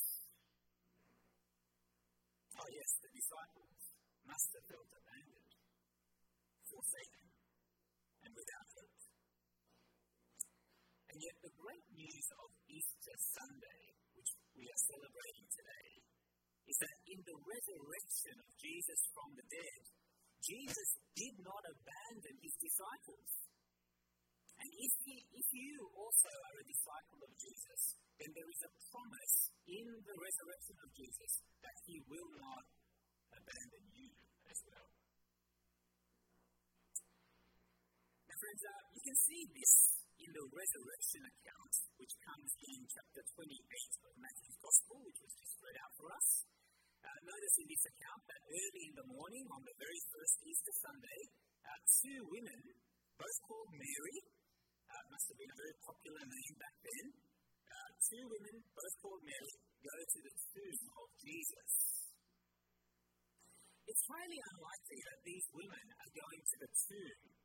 Oh, 2.53 2.69
yes, 2.69 2.91
the 3.01 3.13
disciples 3.17 3.81
must 4.29 4.49
have 4.53 4.67
felt 4.69 4.91
abandoned, 4.93 5.53
forsaken, 6.69 7.27
and 8.29 8.33
without. 8.37 8.68
And 11.19 11.27
yet, 11.27 11.51
the 11.51 11.59
great 11.59 11.83
news 11.99 12.27
of 12.31 12.47
Easter 12.71 13.17
Sunday, 13.35 13.83
which 14.15 14.31
we 14.55 14.71
are 14.71 14.83
celebrating 14.87 15.51
today, 15.51 15.91
is 16.63 16.79
that 16.79 16.95
in 17.11 17.19
the 17.27 17.39
resurrection 17.43 18.39
of 18.39 18.47
Jesus 18.55 19.01
from 19.19 19.35
the 19.35 19.43
dead, 19.51 19.83
Jesus 20.47 20.89
did 21.19 21.35
not 21.43 21.59
abandon 21.75 22.39
his 22.39 22.55
disciples. 22.63 23.31
And 24.63 24.71
if, 24.71 24.93
he, 25.03 25.19
if 25.43 25.49
you 25.59 25.91
also 25.91 26.31
are 26.31 26.57
a 26.63 26.71
disciple 26.71 27.21
of 27.27 27.35
Jesus, 27.35 27.99
then 28.23 28.31
there 28.39 28.51
is 28.55 28.63
a 28.63 28.73
promise 28.95 29.37
in 29.67 29.87
the 29.91 30.17
resurrection 30.23 30.79
of 30.87 30.89
Jesus 30.95 31.33
that 31.67 31.77
he 31.83 31.99
will 32.07 32.31
not 32.39 32.63
abandon 33.35 33.85
you 33.91 34.15
as 34.47 34.59
well. 34.71 34.87
Now, 38.23 38.39
friends, 38.39 38.63
uh, 38.71 38.83
you 38.95 39.03
can 39.03 39.19
see 39.19 39.43
this 39.51 39.98
in 40.19 40.31
the 40.35 40.47
resurrection 40.51 41.23
account, 41.31 41.73
which 41.95 42.15
comes 42.27 42.51
in 42.59 42.79
chapter 42.91 43.23
28 43.39 43.55
of 44.03 44.13
Matthew's 44.19 44.59
Gospel, 44.59 44.99
which 45.07 45.21
was 45.23 45.33
just 45.39 45.55
read 45.63 45.79
out 45.79 45.93
for 45.95 46.09
us. 46.11 46.29
Uh, 46.99 47.19
notice 47.23 47.57
in 47.63 47.67
this 47.71 47.85
account 47.87 48.23
that 48.27 48.43
early 48.43 48.83
in 48.91 48.95
the 48.99 49.07
morning, 49.15 49.45
on 49.55 49.63
the 49.63 49.77
very 49.79 50.01
first 50.11 50.35
Easter 50.43 50.75
Sunday, 50.83 51.21
uh, 51.63 51.79
two 52.03 52.19
women, 52.35 52.61
both 53.15 53.39
called 53.47 53.71
Mary, 53.71 54.19
uh, 54.91 55.03
must 55.07 55.27
have 55.31 55.39
been 55.39 55.55
a 55.55 55.61
very 55.63 55.77
popular 55.87 56.25
name 56.27 56.55
back 56.59 56.77
then, 56.83 57.07
uh, 57.71 57.91
two 58.03 58.25
women, 58.27 58.55
both 58.75 58.95
called 58.99 59.23
Mary, 59.23 59.55
go 59.87 59.97
to 60.03 60.19
the 60.19 60.35
tomb 60.35 60.83
of 60.99 61.07
Jesus. 61.23 61.73
It's 63.87 64.05
highly 64.05 64.41
unlikely 64.53 65.01
that 65.01 65.21
these 65.23 65.47
women 65.55 65.87
are 65.95 66.13
going 66.13 66.43
to 66.43 66.57
the 66.61 66.71
tomb 66.75 67.38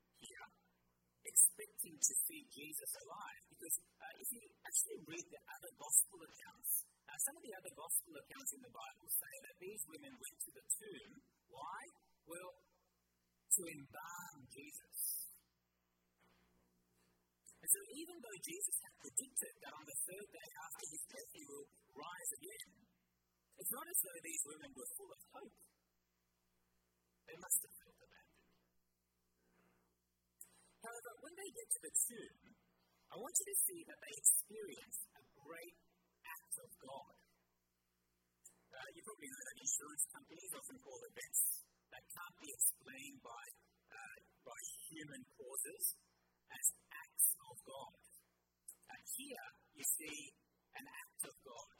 expecting 1.23 1.95
to 1.95 2.13
see 2.27 2.41
Jesus 2.51 2.91
alive 3.03 3.41
because 3.47 3.75
uh, 3.79 4.13
if 4.19 4.27
you 4.35 4.43
actually 4.67 4.99
read 5.07 5.25
the 5.31 5.41
other 5.55 5.71
gospel 5.79 6.19
accounts, 6.19 6.71
uh, 7.07 7.19
some 7.23 7.35
of 7.39 7.43
the 7.43 7.55
other 7.55 7.73
gospel 7.75 8.13
accounts 8.19 8.51
in 8.55 8.61
the 8.63 8.73
Bible 8.73 9.07
say 9.07 9.33
that 9.47 9.55
these 9.59 9.81
women 9.87 10.13
went 10.19 10.37
to 10.43 10.51
the 10.51 10.65
tomb. 10.67 11.11
Why? 11.47 11.79
Well, 12.27 12.51
to 13.53 13.61
embalm 13.69 14.37
Jesus. 14.49 14.99
And 17.63 17.69
so, 17.71 17.79
even 17.95 18.15
though 18.19 18.39
Jesus 18.43 18.75
had 18.83 18.93
predicted 18.99 19.53
that 19.63 19.71
on 19.71 19.85
the 19.87 19.97
third 20.03 20.27
day 20.27 20.49
after 20.67 20.83
his 20.83 21.03
death 21.07 21.29
he 21.31 21.43
will 21.47 21.67
rise 21.95 22.31
again, 22.35 22.69
it's 23.55 23.71
not 23.71 23.87
as 23.87 23.99
though 24.03 24.19
these 24.19 24.43
women 24.49 24.71
were 24.75 24.89
full 24.99 25.11
of 25.13 25.21
hope. 25.31 25.57
They 27.23 27.37
must 27.39 27.59
have 27.63 27.71
abandoned. 27.71 27.92
However, 30.83 31.11
when 31.23 31.35
they 31.39 31.49
get 31.55 31.67
to 31.71 31.79
the 31.79 31.93
tomb, 31.95 32.39
I 33.07 33.15
want 33.15 33.31
you 33.39 33.47
to 33.47 33.57
see 33.63 33.79
that 33.87 33.99
they 34.03 34.13
experience 34.19 34.99
a 35.15 35.23
great 35.39 35.77
act 36.27 36.55
of 36.59 36.69
God. 36.83 37.15
Uh, 38.73 38.87
you 38.91 38.99
probably 39.07 39.31
know 39.31 39.43
that 39.47 39.57
insurance 39.63 40.03
companies 40.11 40.51
often 40.51 40.77
call 40.83 40.99
events 41.07 41.41
that 41.87 42.03
can't 42.03 42.37
be 42.43 42.49
explained 42.51 43.19
by, 43.23 43.43
uh, 43.95 44.17
by 44.43 44.59
human 44.91 45.23
causes 45.39 45.83
as 46.51 46.65
acts 46.91 47.29
of 47.47 47.55
God. 47.63 47.95
Uh, 48.91 48.99
here, 49.15 49.47
you 49.79 49.85
see 49.87 50.35
an 50.75 50.83
act 50.83 51.21
of 51.31 51.35
God. 51.47 51.79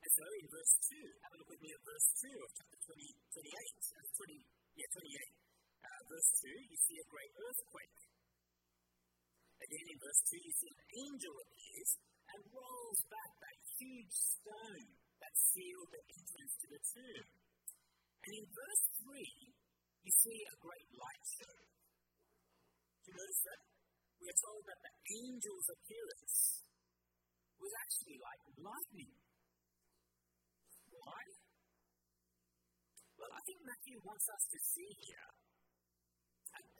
And 0.00 0.10
so 0.14 0.24
in 0.40 0.46
verse 0.48 0.74
2, 0.88 1.04
have 1.20 1.32
a 1.34 1.38
look 1.42 1.50
with 1.52 1.60
me 1.60 1.68
at 1.68 1.82
verse 1.84 2.08
2 2.16 2.32
of 2.32 2.50
chapter 2.56 2.78
20, 2.96 3.12
28. 3.28 3.44
Uh, 3.92 4.08
20, 4.08 4.40
yeah, 4.78 4.88
28. 4.88 5.41
Uh, 5.82 6.00
verse 6.06 6.30
2, 6.38 6.46
you 6.46 6.78
see 6.78 6.98
a 7.02 7.06
great 7.10 7.32
earthquake. 7.34 7.98
Again, 9.62 9.86
in 9.90 9.98
verse 9.98 10.22
2, 10.30 10.38
you 10.38 10.54
see 10.54 10.70
an 10.70 10.82
angel 11.06 11.34
appears 11.42 11.90
and 12.30 12.40
rolls 12.54 13.00
back 13.10 13.30
that 13.42 13.58
huge 13.78 14.14
stone 14.14 14.88
that 15.18 15.34
sealed 15.34 15.90
the 15.90 16.02
entrance 16.06 16.54
to 16.62 16.66
the 16.70 16.82
tomb. 16.82 17.26
And 18.22 18.32
in 18.38 18.46
verse 18.46 18.84
3, 19.02 19.22
you 20.06 20.12
see 20.22 20.38
a 20.46 20.56
great 20.62 20.88
light 20.94 21.24
show. 21.26 21.58
Do 23.02 23.06
you 23.10 23.16
notice 23.18 23.42
that? 23.46 23.62
We 24.22 24.30
are 24.30 24.38
told 24.38 24.62
that 24.70 24.78
the 24.86 24.94
angel's 25.26 25.66
appearance 25.66 26.62
was 27.58 27.72
actually 27.74 28.18
like 28.22 28.42
lightning. 28.54 29.14
Why? 30.94 31.22
Well, 33.18 33.32
I 33.34 33.40
think 33.42 33.58
Matthew 33.66 33.98
wants 34.06 34.26
us 34.30 34.44
to 34.46 34.58
see 34.62 34.90
here 35.06 35.41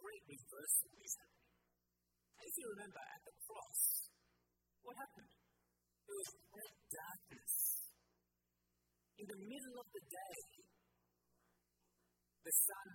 great 0.02 0.24
reversal 0.26 0.90
is 0.98 1.14
happening. 1.14 1.54
And 2.42 2.44
if 2.50 2.54
you 2.58 2.66
remember 2.74 2.98
at 2.98 3.22
the 3.22 3.34
cross, 3.46 3.82
what 4.82 4.98
happened? 4.98 5.30
There 6.10 6.18
was 6.18 6.30
great 6.50 6.78
darkness. 6.90 7.54
In 9.22 9.26
the 9.30 9.40
middle 9.46 9.76
of 9.78 9.88
the 9.94 10.04
day, 10.10 10.38
the 12.42 12.50
sun 12.50 12.90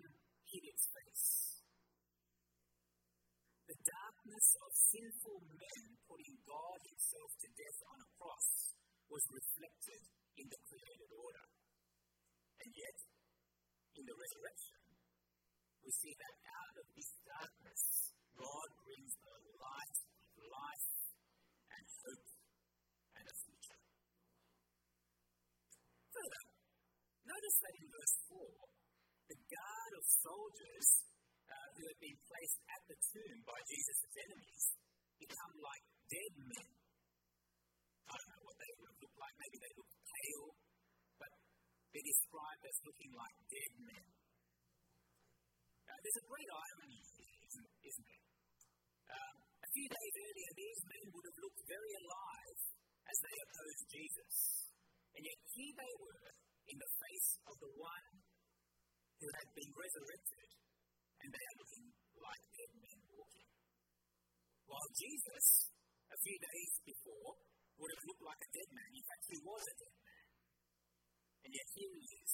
hid 0.51 0.63
its 0.67 0.83
face. 0.91 1.27
The 3.71 3.79
darkness 3.83 4.47
of 4.63 4.71
sinful 4.75 5.39
men 5.47 5.83
putting 6.07 6.35
God 6.43 6.79
Himself 6.83 7.31
to 7.39 7.47
death 7.55 7.79
on 7.87 7.97
a 8.03 8.09
cross 8.19 8.49
was 9.07 9.23
reflected 9.31 10.01
in 10.35 10.47
the 10.51 10.59
created 10.67 11.11
order. 11.15 11.47
And 12.63 12.69
yet, 12.75 12.97
in 13.95 14.03
the 14.03 14.15
resurrection, 14.15 14.76
we 15.87 15.95
see 16.03 16.15
that 16.19 16.35
out 16.51 16.75
of 16.83 16.85
this 16.99 17.15
darkness, 17.23 18.11
God 18.35 18.69
brings 18.83 19.13
the 19.23 19.39
light 19.55 19.97
of 20.03 20.43
life 20.51 20.87
and 21.71 21.83
hope 22.03 22.27
and 23.15 23.23
a 23.23 23.35
future. 23.39 23.79
Further, 26.11 26.43
notice 27.23 27.57
that 27.63 27.75
in 27.79 27.87
verse 27.87 28.15
4, 28.35 29.31
the 29.31 29.39
guard 29.47 29.91
of 29.95 30.03
soldiers 30.11 30.87
uh, 31.47 31.67
who 31.79 31.83
had 31.87 31.99
been 32.03 32.19
placed 32.19 32.59
at 32.67 32.81
the 32.91 32.97
tomb 33.07 33.39
by 33.47 33.59
Jesus' 33.71 34.11
enemies 34.27 34.65
become 35.23 35.55
like 35.63 35.87
dead 36.11 36.33
men. 36.51 36.71
I 38.11 38.15
don't 38.19 38.31
know 38.35 38.43
what 38.43 38.59
they 38.59 38.71
would 38.75 38.91
have 38.91 38.99
looked 39.07 39.19
like. 39.23 39.35
Maybe 39.39 39.55
they 39.63 39.71
looked 39.79 39.95
pale, 40.03 40.51
but 41.15 41.31
they're 41.95 42.11
described 42.11 42.63
as 42.67 42.75
looking 42.83 43.15
like 43.15 43.35
dead 43.47 43.71
men. 43.87 44.16
There's 45.87 46.19
a 46.19 46.27
great 46.27 46.49
irony 46.51 47.01
isn't 47.87 48.07
there? 48.07 48.27
Um, 49.07 49.35
a 49.63 49.69
few 49.71 49.87
days 49.87 50.13
earlier, 50.19 50.51
these 50.59 50.81
men 50.83 51.05
would 51.15 51.25
have 51.31 51.39
looked 51.39 51.61
very 51.63 51.93
alive 52.03 52.59
as 53.07 53.17
they 53.23 53.35
opposed 53.47 53.83
Jesus. 53.87 54.35
And 55.15 55.23
yet 55.23 55.39
here 55.55 55.75
they 55.79 55.93
were 56.03 56.27
in 56.67 56.77
the 56.77 56.91
face 56.99 57.29
of 57.47 57.55
the 57.63 57.71
one 57.79 58.07
who 59.23 59.27
had 59.31 59.49
been 59.55 59.71
resurrected, 59.71 60.49
and 61.23 61.29
they 61.31 61.45
are 61.47 61.57
looking 61.63 61.87
like 62.19 62.43
dead 62.53 62.71
men 62.75 62.99
walking. 63.07 63.49
While 64.67 64.89
Jesus, 64.93 65.45
a 66.11 66.17
few 66.21 66.37
days 66.37 66.73
before, 66.83 67.31
would 67.79 67.91
have 67.95 68.05
looked 68.05 68.25
like 68.27 68.41
a 68.43 68.49
dead 68.51 68.69
man. 68.75 68.91
In 68.93 69.05
fact, 69.07 69.23
he 69.31 69.39
was 69.41 69.63
a 69.63 69.75
dead 69.79 69.97
man. 70.03 70.25
And 71.47 71.51
yet 71.55 71.67
here 71.71 71.93
he 71.95 72.05
is, 72.19 72.33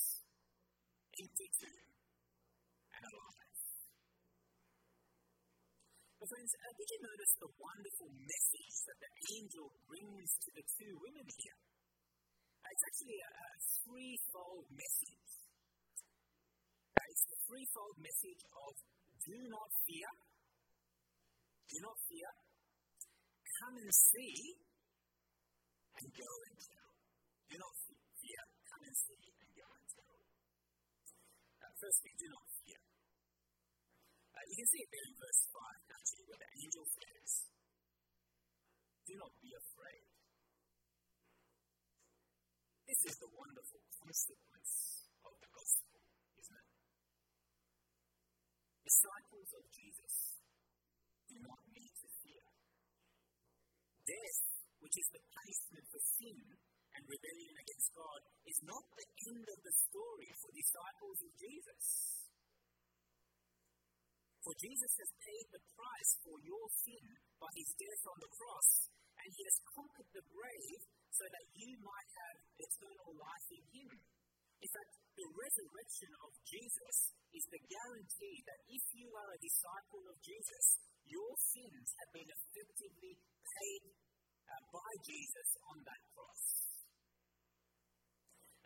empty 1.13 1.47
tomb 1.61 1.87
and 2.97 3.03
alive. 3.05 3.42
Friends, 6.23 6.55
uh, 6.55 6.71
did 6.79 6.87
you 6.87 7.01
notice 7.03 7.33
the 7.35 7.51
wonderful 7.59 8.07
message 8.15 8.75
that 8.87 8.95
the 8.95 9.11
angel 9.35 9.67
brings 9.83 10.31
to 10.39 10.49
the 10.55 10.63
two 10.79 10.95
women 11.03 11.27
here? 11.27 11.59
Uh, 12.63 12.71
it's 12.71 12.85
actually 12.87 13.19
a, 13.19 13.27
a 13.27 13.51
threefold 13.83 14.63
message. 14.71 15.31
Uh, 16.95 17.11
it's 17.11 17.25
the 17.27 17.39
threefold 17.43 17.99
message 17.99 18.39
of 18.55 18.71
do 19.19 19.39
not 19.51 19.67
fear, 19.83 20.11
do 21.67 21.77
not 21.83 21.97
fear, 22.07 22.31
come 23.59 23.75
and 23.83 23.91
see, 23.91 24.63
and 25.99 26.07
go 26.07 26.31
and 26.47 26.55
tell. 26.55 26.91
Do 27.51 27.55
not 27.59 27.75
fear, 28.23 28.43
come 28.71 28.83
and 28.87 28.95
see, 28.95 29.23
and 29.27 29.49
go 29.59 29.67
and 29.75 29.85
tell. 29.91 30.17
Uh, 30.23 31.71
firstly, 31.83 32.15
do 32.15 32.27
not 32.31 32.52
you 34.49 34.57
can 34.59 34.67
see 34.67 34.81
it 34.83 34.89
there 34.91 35.07
in 35.07 35.15
verse 35.15 35.41
5, 35.55 35.89
can't 35.89 36.07
where 36.27 36.41
the 36.43 36.51
angel 36.59 36.85
says, 36.89 37.29
Do 39.07 39.13
not 39.15 39.33
be 39.39 39.51
afraid. 39.55 40.07
This 42.83 43.01
is 43.07 43.15
the 43.23 43.31
wonderful 43.31 43.81
consequence 44.03 44.73
of 45.23 45.33
the 45.39 45.49
gospel, 45.49 45.99
isn't 46.37 46.59
it? 46.59 46.69
Disciples 48.83 49.49
of 49.55 49.63
Jesus 49.71 50.13
do 51.31 51.37
not 51.39 51.61
need 51.71 51.93
to 52.03 52.07
fear. 52.21 52.45
Death, 54.03 54.41
which 54.83 54.97
is 54.99 55.07
the 55.15 55.23
punishment 55.23 55.85
for 55.87 56.01
sin 56.19 56.37
and 56.93 57.01
rebellion 57.07 57.55
against 57.57 57.89
God, 57.95 58.21
is 58.45 58.59
not 58.67 58.83
the 58.93 59.07
end 59.31 59.45
of 59.47 59.59
the 59.63 59.73
story 59.87 60.29
for 60.37 60.51
disciples 60.51 61.19
of 61.23 61.31
Jesus. 61.39 62.22
For 64.43 64.53
Jesus 64.59 64.93
has 64.99 65.11
paid 65.23 65.45
the 65.55 65.63
price 65.71 66.11
for 66.19 66.35
your 66.43 66.67
sin 66.83 67.05
by 67.39 67.51
his 67.55 67.71
death 67.79 68.03
on 68.11 68.19
the 68.19 68.33
cross, 68.35 68.69
and 69.23 69.27
he 69.31 69.41
has 69.47 69.57
conquered 69.71 70.11
the 70.11 70.25
grave 70.27 70.81
so 71.15 71.25
that 71.31 71.45
you 71.55 71.71
might 71.79 72.11
have 72.11 72.37
eternal 72.59 73.11
life 73.15 73.47
in 73.55 73.63
him. 73.71 73.91
In 74.59 74.69
fact, 74.71 74.91
the 75.15 75.29
resurrection 75.31 76.11
of 76.23 76.31
Jesus 76.43 76.95
is 77.31 77.45
the 77.51 77.63
guarantee 77.71 78.37
that 78.43 78.61
if 78.67 78.83
you 78.95 79.07
are 79.15 79.31
a 79.31 79.43
disciple 79.43 80.03
of 80.11 80.17
Jesus, 80.19 80.65
your 81.07 81.31
sins 81.39 81.87
have 82.03 82.11
been 82.11 82.27
effectively 82.27 83.13
paid 83.19 83.83
uh, 84.47 84.59
by 84.71 84.91
Jesus 85.03 85.49
on 85.71 85.77
that 85.87 86.01
cross. 86.11 86.43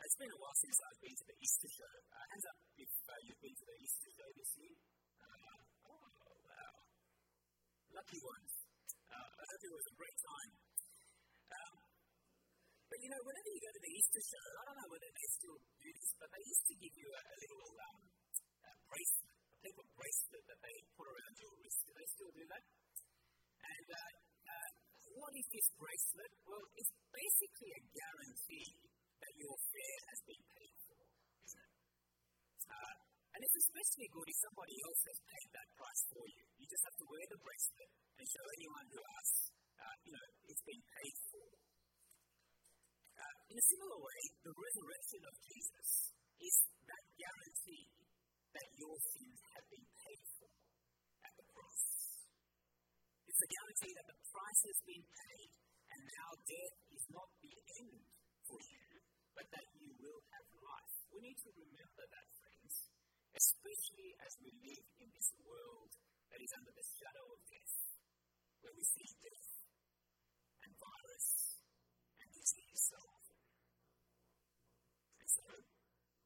It's 0.07 0.15
been 0.23 0.31
a 0.31 0.39
while 0.39 0.55
since 0.55 0.79
I've 0.87 1.01
been 1.03 1.17
to 1.19 1.27
the 1.27 1.37
Easter 1.43 1.67
show. 1.67 1.95
Uh, 2.15 2.23
hands 2.31 2.47
up 2.47 2.57
if 2.79 2.91
uh, 3.11 3.11
you've 3.27 3.43
been 3.43 3.57
to 3.59 3.65
the 3.67 3.75
Easter 3.75 4.09
show 4.15 4.29
this 4.39 4.51
year. 4.55 4.75
Uh, 5.19 5.57
oh, 5.91 6.07
wow. 6.47 6.75
Lucky 7.97 8.21
ones. 8.21 8.53
Uh, 9.09 9.29
I 9.41 9.43
hope 9.49 9.61
it 9.65 9.73
was 9.73 9.87
a 9.89 9.95
great 9.97 10.19
time. 10.21 10.51
Um, 11.49 11.77
but 12.93 12.97
you 13.01 13.09
know, 13.09 13.21
whenever 13.25 13.49
you 13.49 13.57
go 13.57 13.73
to 13.73 13.81
the 13.81 13.89
Easter 13.97 14.21
show, 14.21 14.45
I 14.53 14.61
don't 14.69 14.77
know 14.85 14.91
whether 14.93 15.09
they 15.09 15.27
still 15.33 15.57
do 15.57 15.89
this, 15.97 16.13
but 16.21 16.29
they 16.29 16.43
used 16.45 16.65
to 16.69 16.75
give 16.77 16.93
you 16.93 17.09
a, 17.09 17.21
a 17.25 17.35
little 17.41 17.65
um, 17.89 17.99
a 18.69 18.71
bracelet, 18.85 19.33
a 19.33 19.57
paper 19.65 19.85
bracelet 19.97 20.43
that 20.45 20.59
they 20.61 20.75
put 20.93 21.09
around 21.09 21.33
your 21.41 21.53
wrist. 21.57 21.79
Do 21.89 21.91
they 21.97 22.09
still 22.13 22.31
do 22.37 22.45
that? 22.45 22.63
And 23.65 23.87
uh, 23.89 24.11
uh, 24.45 24.69
what 25.17 25.33
is 25.33 25.47
this 25.49 25.67
bracelet? 25.81 26.31
Well, 26.45 26.65
it's 26.77 26.93
basically 27.09 27.71
a 27.73 27.83
guarantee 27.97 28.77
that 29.25 29.33
your 29.41 29.57
fare 29.73 30.01
has 30.13 30.19
been 30.21 30.43
paid 30.53 30.75
for, 30.85 31.01
isn't 31.49 31.65
it? 31.65 31.73
Uh, 32.69 33.06
and 33.37 33.45
it's 33.45 33.61
especially 33.69 34.09
good 34.09 34.25
if 34.33 34.37
somebody 34.41 34.73
else 34.81 35.01
has 35.05 35.19
paid 35.29 35.49
that 35.53 35.69
price 35.77 36.03
for 36.09 36.25
you. 36.25 36.41
You 36.57 36.65
just 36.65 36.81
have 36.89 36.97
to 36.97 37.05
wear 37.05 37.21
the 37.29 37.37
bracelet 37.37 37.91
and 38.17 38.25
show 38.25 38.45
anyone 38.57 38.87
who 38.89 38.97
asks, 38.97 39.41
uh, 39.77 39.95
you 40.01 40.11
know, 40.17 40.25
it's 40.49 40.65
been 40.65 40.81
paid 40.81 41.15
for. 41.29 41.45
Uh, 43.13 43.35
in 43.53 43.55
a 43.61 43.65
similar 43.69 43.99
way, 44.01 44.21
the 44.41 44.53
resurrection 44.57 45.21
of 45.21 45.33
Jesus 45.37 45.89
is 46.41 46.55
that 46.89 47.03
guarantee 47.13 47.85
that 48.57 48.67
your 48.73 48.97
sins 49.05 49.37
have 49.53 49.65
been 49.69 49.85
paid 49.85 50.21
for 50.33 50.49
at 51.21 51.33
the 51.37 51.45
cross. 51.45 51.85
It's 53.21 53.41
a 53.45 53.49
guarantee 53.53 53.93
that 54.01 54.07
the 54.09 54.19
price 54.33 54.61
has 54.65 54.79
been 54.81 55.05
paid 55.13 55.49
and 55.93 56.01
now 56.09 56.29
death 56.41 56.77
is 56.89 57.05
not 57.13 57.29
the 57.45 57.53
end 57.85 58.01
for 58.49 58.57
you, 58.65 58.85
but 59.37 59.45
that 59.53 59.67
you 59.77 59.93
will 59.93 60.21
have 60.25 60.47
life. 60.57 60.93
We 61.13 61.21
need 61.21 61.37
to 61.45 61.53
remember 61.53 62.03
that, 62.17 62.25
especially 63.35 64.11
as 64.23 64.31
we 64.39 64.49
live 64.63 64.85
in 65.01 65.09
this 65.11 65.29
world 65.43 65.91
that 66.31 66.39
is 66.43 66.51
under 66.55 66.71
the 66.71 66.85
shadow 66.85 67.25
of 67.33 67.39
death, 67.47 67.75
where 68.61 68.75
we 68.75 68.83
see 68.83 69.07
death 69.23 69.47
and 70.63 70.71
virus 70.77 71.27
and 72.21 72.27
disease 72.31 72.81
so. 72.87 73.01
And 75.19 75.29
so, 75.31 75.45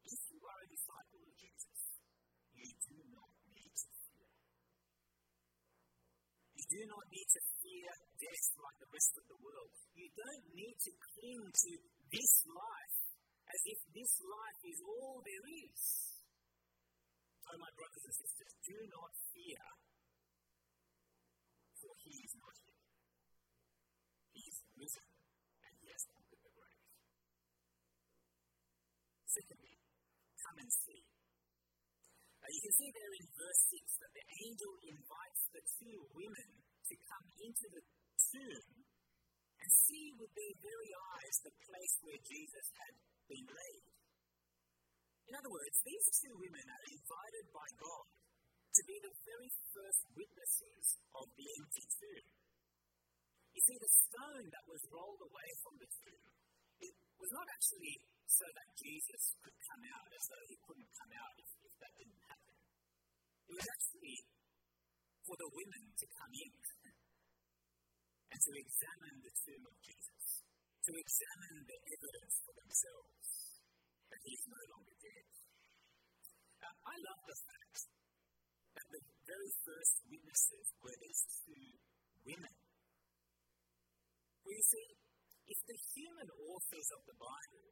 if 0.03 0.21
you 0.29 0.41
are 0.43 0.59
a 0.61 0.69
disciple 0.69 1.21
of 1.25 1.33
Jesus, 1.37 1.79
you 2.53 2.69
do 2.85 2.97
not 3.15 3.31
need 3.49 3.73
to 3.73 3.89
fear. 3.89 4.29
You 6.53 6.65
do 6.67 6.81
not 6.85 7.05
need 7.09 7.29
to 7.33 7.41
fear 7.65 7.89
death 8.19 8.47
like 8.61 8.77
the 8.77 8.91
rest 8.93 9.13
of 9.17 9.25
the 9.25 9.39
world. 9.41 9.71
You 9.97 10.07
don't 10.13 10.47
need 10.53 10.77
to 10.77 10.91
cling 10.93 11.43
to 11.49 11.71
this 12.13 12.33
life 12.45 12.97
as 13.51 13.61
if 13.67 13.79
this 13.91 14.13
life 14.23 14.61
is 14.63 14.79
all 14.85 15.19
there 15.25 15.45
is. 15.49 16.20
Oh, 17.49 17.57
my 17.57 17.71
brothers 17.73 18.05
and 18.05 18.15
sisters, 18.15 18.53
do 18.61 18.77
not 18.93 19.11
fear, 19.33 19.63
for 21.81 21.93
he 22.05 22.13
is 22.21 22.33
not 22.37 22.55
here. 22.61 22.85
He 24.35 24.41
is 24.45 24.57
risen, 24.77 25.07
and 25.65 25.71
he 25.81 25.87
has 25.89 26.03
conquered 26.11 26.43
the 26.45 26.53
grave. 26.53 26.85
Secondly, 29.25 29.75
come 30.37 30.57
and 30.61 30.71
see. 30.71 31.03
Uh, 32.41 32.49
you 32.49 32.61
can 32.61 32.73
see 32.73 32.89
there 32.89 33.13
in 33.15 33.25
verse 33.37 33.61
6 33.69 34.01
that 34.01 34.13
the 34.17 34.25
angel 34.45 34.73
invites 34.89 35.41
the 35.53 35.63
two 35.77 35.97
women 36.17 36.49
to 36.89 36.95
come 37.05 37.27
into 37.45 37.65
the 37.69 37.83
tomb 38.17 38.69
and 39.61 39.69
see 39.69 40.09
with 40.17 40.31
their 40.33 40.55
very 40.57 40.91
eyes 41.15 41.35
the 41.45 41.53
place 41.69 41.93
where 42.01 42.17
Jesus 42.25 42.67
had 42.81 42.93
been 43.29 43.45
laid. 43.45 44.00
In 45.31 45.39
other 45.39 45.55
words, 45.55 45.79
these 45.87 46.07
two 46.19 46.35
women 46.35 46.67
are 46.67 46.85
invited 46.91 47.45
by 47.55 47.63
God 47.79 48.03
to 48.75 48.81
be 48.83 48.99
the 48.99 49.15
very 49.23 49.47
first 49.71 50.03
witnesses 50.11 50.99
of 51.15 51.23
the 51.39 51.47
empty 51.55 51.87
tomb. 51.87 52.27
You 53.55 53.63
see, 53.63 53.79
the 53.79 53.95
stone 54.11 54.51
that 54.51 54.67
was 54.67 54.83
rolled 54.91 55.23
away 55.23 55.49
from 55.63 55.79
the 55.79 55.87
tomb, 55.87 56.27
it 56.83 56.91
was 57.15 57.31
not 57.31 57.47
actually 57.47 58.03
so 58.27 58.43
that 58.43 58.75
Jesus 58.75 59.31
could 59.39 59.55
come 59.71 59.83
out, 59.95 60.11
as 60.11 60.27
though 60.27 60.45
he 60.51 60.59
couldn't 60.67 60.91
come 60.99 61.15
out 61.15 61.31
if, 61.39 61.47
if 61.63 61.75
that 61.79 61.95
didn't 61.95 62.23
happen. 62.27 62.55
It 63.47 63.55
was 63.55 63.67
actually 63.71 64.27
for 65.23 65.39
the 65.39 65.47
women 65.47 65.95
to 65.95 66.05
come 66.11 66.33
in 66.35 66.51
and 68.35 68.39
to 68.43 68.51
examine 68.51 69.15
the 69.23 69.31
tomb 69.47 69.63
of 69.63 69.75
Jesus, 69.79 70.43
to 70.43 70.91
examine 70.91 71.55
the 71.63 71.79
evidence 71.87 72.35
for 72.43 72.51
themselves 72.59 73.40
that 74.11 74.21
he 74.27 74.35
is 74.35 74.45
no 74.51 74.61
longer 74.75 74.95
dead. 74.99 75.25
I 76.61 76.95
love 76.99 77.21
the 77.23 77.39
fact 77.47 77.77
that 78.75 78.87
the 78.91 79.01
very 79.23 79.51
first 79.63 79.95
witnesses 80.11 80.67
were 80.83 80.97
these 80.99 81.23
two 81.47 81.65
women. 82.27 82.55
Well, 84.43 84.55
you 84.55 84.65
see, 84.67 84.87
if 85.47 85.59
the 85.63 85.79
human 85.95 86.27
authors 86.51 86.89
of 86.91 87.01
the 87.07 87.15
Bible 87.15 87.67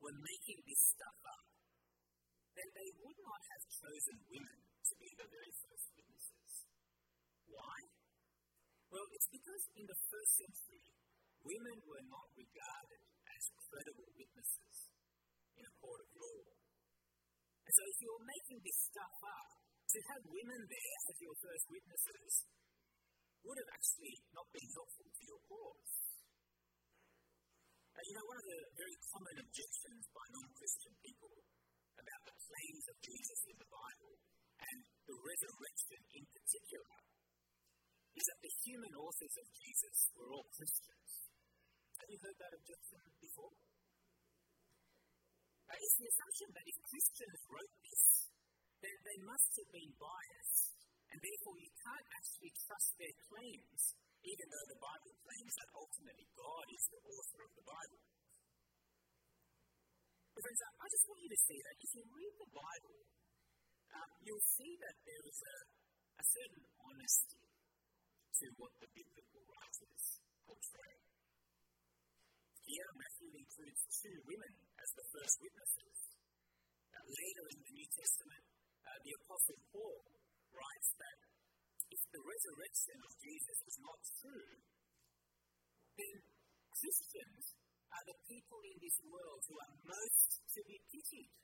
were 0.00 0.16
making 0.16 0.64
this 0.64 0.82
stuff 0.96 1.18
up, 1.28 1.46
then 2.56 2.68
they 2.72 2.90
would 3.04 3.20
not 3.20 3.42
have 3.52 3.62
chosen 3.68 4.16
women 4.32 4.58
to 4.64 4.94
be 4.96 5.10
the 5.20 5.28
very 5.28 5.52
first 5.60 5.86
witnesses. 5.92 6.52
Why? 7.52 7.76
Well, 8.88 9.06
it's 9.12 9.28
because 9.28 9.62
in 9.76 9.84
the 9.84 10.00
first 10.08 10.32
century, 10.40 10.84
women 11.44 11.78
were 11.84 12.04
not 12.08 12.28
regarded 12.34 13.02
as 13.28 13.42
credible 13.68 14.08
witnesses 14.16 14.99
in 15.60 15.64
a 15.68 15.74
court 15.76 16.00
of 16.00 16.08
law. 16.16 16.42
And 17.68 17.72
so, 17.76 17.82
if 17.84 17.98
you're 18.00 18.24
making 18.24 18.58
this 18.64 18.78
stuff 18.88 19.16
up, 19.20 19.60
to 19.90 19.98
have 20.14 20.22
women 20.22 20.60
there 20.70 20.98
as 21.10 21.18
your 21.18 21.34
first 21.42 21.66
witnesses 21.66 22.46
would 23.42 23.58
have 23.58 23.70
actually 23.74 24.22
not 24.30 24.46
been 24.54 24.70
helpful 24.70 25.08
to 25.10 25.22
your 25.26 25.42
cause. 25.50 25.94
Uh, 27.90 28.02
you 28.06 28.14
know, 28.14 28.26
one 28.30 28.38
of 28.38 28.46
the 28.46 28.60
very 28.78 28.96
common 29.10 29.36
objections 29.42 30.04
by 30.14 30.24
non 30.30 30.46
Christian 30.54 30.94
people 31.02 31.34
about 31.98 32.22
the 32.22 32.36
claims 32.38 32.84
of 32.86 32.96
Jesus 33.02 33.40
in 33.50 33.56
the 33.58 33.66
Bible 33.66 34.14
and 34.62 34.78
the 35.10 35.16
resurrection 35.18 36.00
in 36.14 36.24
particular 36.30 36.96
is 38.14 38.24
that 38.30 38.40
the 38.46 38.54
human 38.62 38.94
authors 38.94 39.34
of 39.42 39.46
Jesus 39.58 39.96
were 40.14 40.30
all 40.30 40.46
Christians. 40.54 41.10
Have 41.98 42.10
you 42.14 42.20
heard 42.22 42.38
that 42.38 42.54
objection 42.54 43.02
before? 43.18 43.54
Uh, 45.70 45.78
it's 45.78 45.96
the 46.02 46.10
assumption 46.10 46.48
that 46.50 46.66
if 46.66 46.76
Christians 46.82 47.38
wrote 47.46 47.74
this, 47.86 48.04
then 48.82 48.96
they 49.06 49.18
must 49.22 49.50
have 49.54 49.70
been 49.70 49.92
biased, 50.02 50.66
and 51.14 51.18
therefore 51.22 51.56
you 51.62 51.70
can't 51.78 52.08
actually 52.18 52.50
trust 52.66 52.90
their 52.98 53.14
claims, 53.30 53.80
even 54.26 54.46
though 54.50 54.66
the 54.66 54.82
Bible 54.82 55.14
claims 55.22 55.54
that 55.54 55.70
ultimately 55.78 56.26
God 56.34 56.66
is 56.74 56.84
the 56.90 57.02
author 57.06 57.40
of 57.46 57.52
the 57.54 57.66
Bible. 57.70 58.02
But 60.34 60.42
friends, 60.42 60.62
I 60.66 60.86
just 60.90 61.06
want 61.06 61.22
you 61.22 61.30
to 61.30 61.40
see 61.46 61.58
that 61.62 61.76
if 61.78 61.90
you 61.94 62.04
read 62.18 62.34
the 62.34 62.50
Bible, 62.50 62.98
um, 63.94 64.10
you'll 64.26 64.48
see 64.58 64.72
that 64.74 64.96
there 65.06 65.24
is 65.26 65.38
a, 65.38 65.56
a 66.18 66.24
certain 66.24 66.64
honesty 66.82 67.46
to 67.46 68.46
what 68.58 68.72
the 68.80 68.90
biblical 68.90 69.42
writers 69.46 70.02
portray. 70.46 70.94
Here, 72.64 72.90
Matthew 72.94 73.34
includes 73.34 73.82
two 73.90 74.16
women 74.24 74.52
as 74.78 74.90
the 74.94 75.06
first 75.10 75.36
witnesses. 75.42 75.59
Later 77.10 77.44
in 77.50 77.58
the 77.66 77.74
New 77.74 77.88
Testament, 77.90 78.44
uh, 78.86 78.98
the 79.02 79.12
Apostle 79.18 79.58
Paul 79.74 80.02
writes 80.54 80.88
that 80.94 81.18
if 81.90 82.02
the 82.14 82.22
resurrection 82.22 82.98
of 83.02 83.10
Jesus 83.18 83.58
is 83.66 83.76
not 83.82 83.98
true, 84.22 84.50
then 85.98 86.16
Christians 86.70 87.44
are 87.90 88.04
the 88.06 88.18
people 88.30 88.62
in 88.62 88.76
this 88.78 88.98
world 89.10 89.42
who 89.50 89.58
are 89.58 89.74
most 89.90 90.30
to 90.54 90.60
be 90.70 90.78
pitied. 90.86 91.34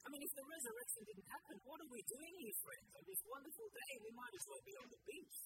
I 0.00 0.08
mean, 0.08 0.24
if 0.24 0.32
the 0.32 0.46
resurrection 0.48 1.04
didn't 1.04 1.28
happen, 1.28 1.60
what 1.68 1.78
are 1.84 1.92
we 1.92 2.00
doing 2.08 2.34
here, 2.40 2.56
friends? 2.64 2.88
On 2.96 3.04
this 3.04 3.20
wonderful 3.28 3.68
day, 3.68 3.92
we 4.00 4.10
might 4.16 4.32
as 4.32 4.44
well 4.48 4.62
be 4.64 4.72
on 4.80 4.88
the 4.88 5.00
beach. 5.04 5.38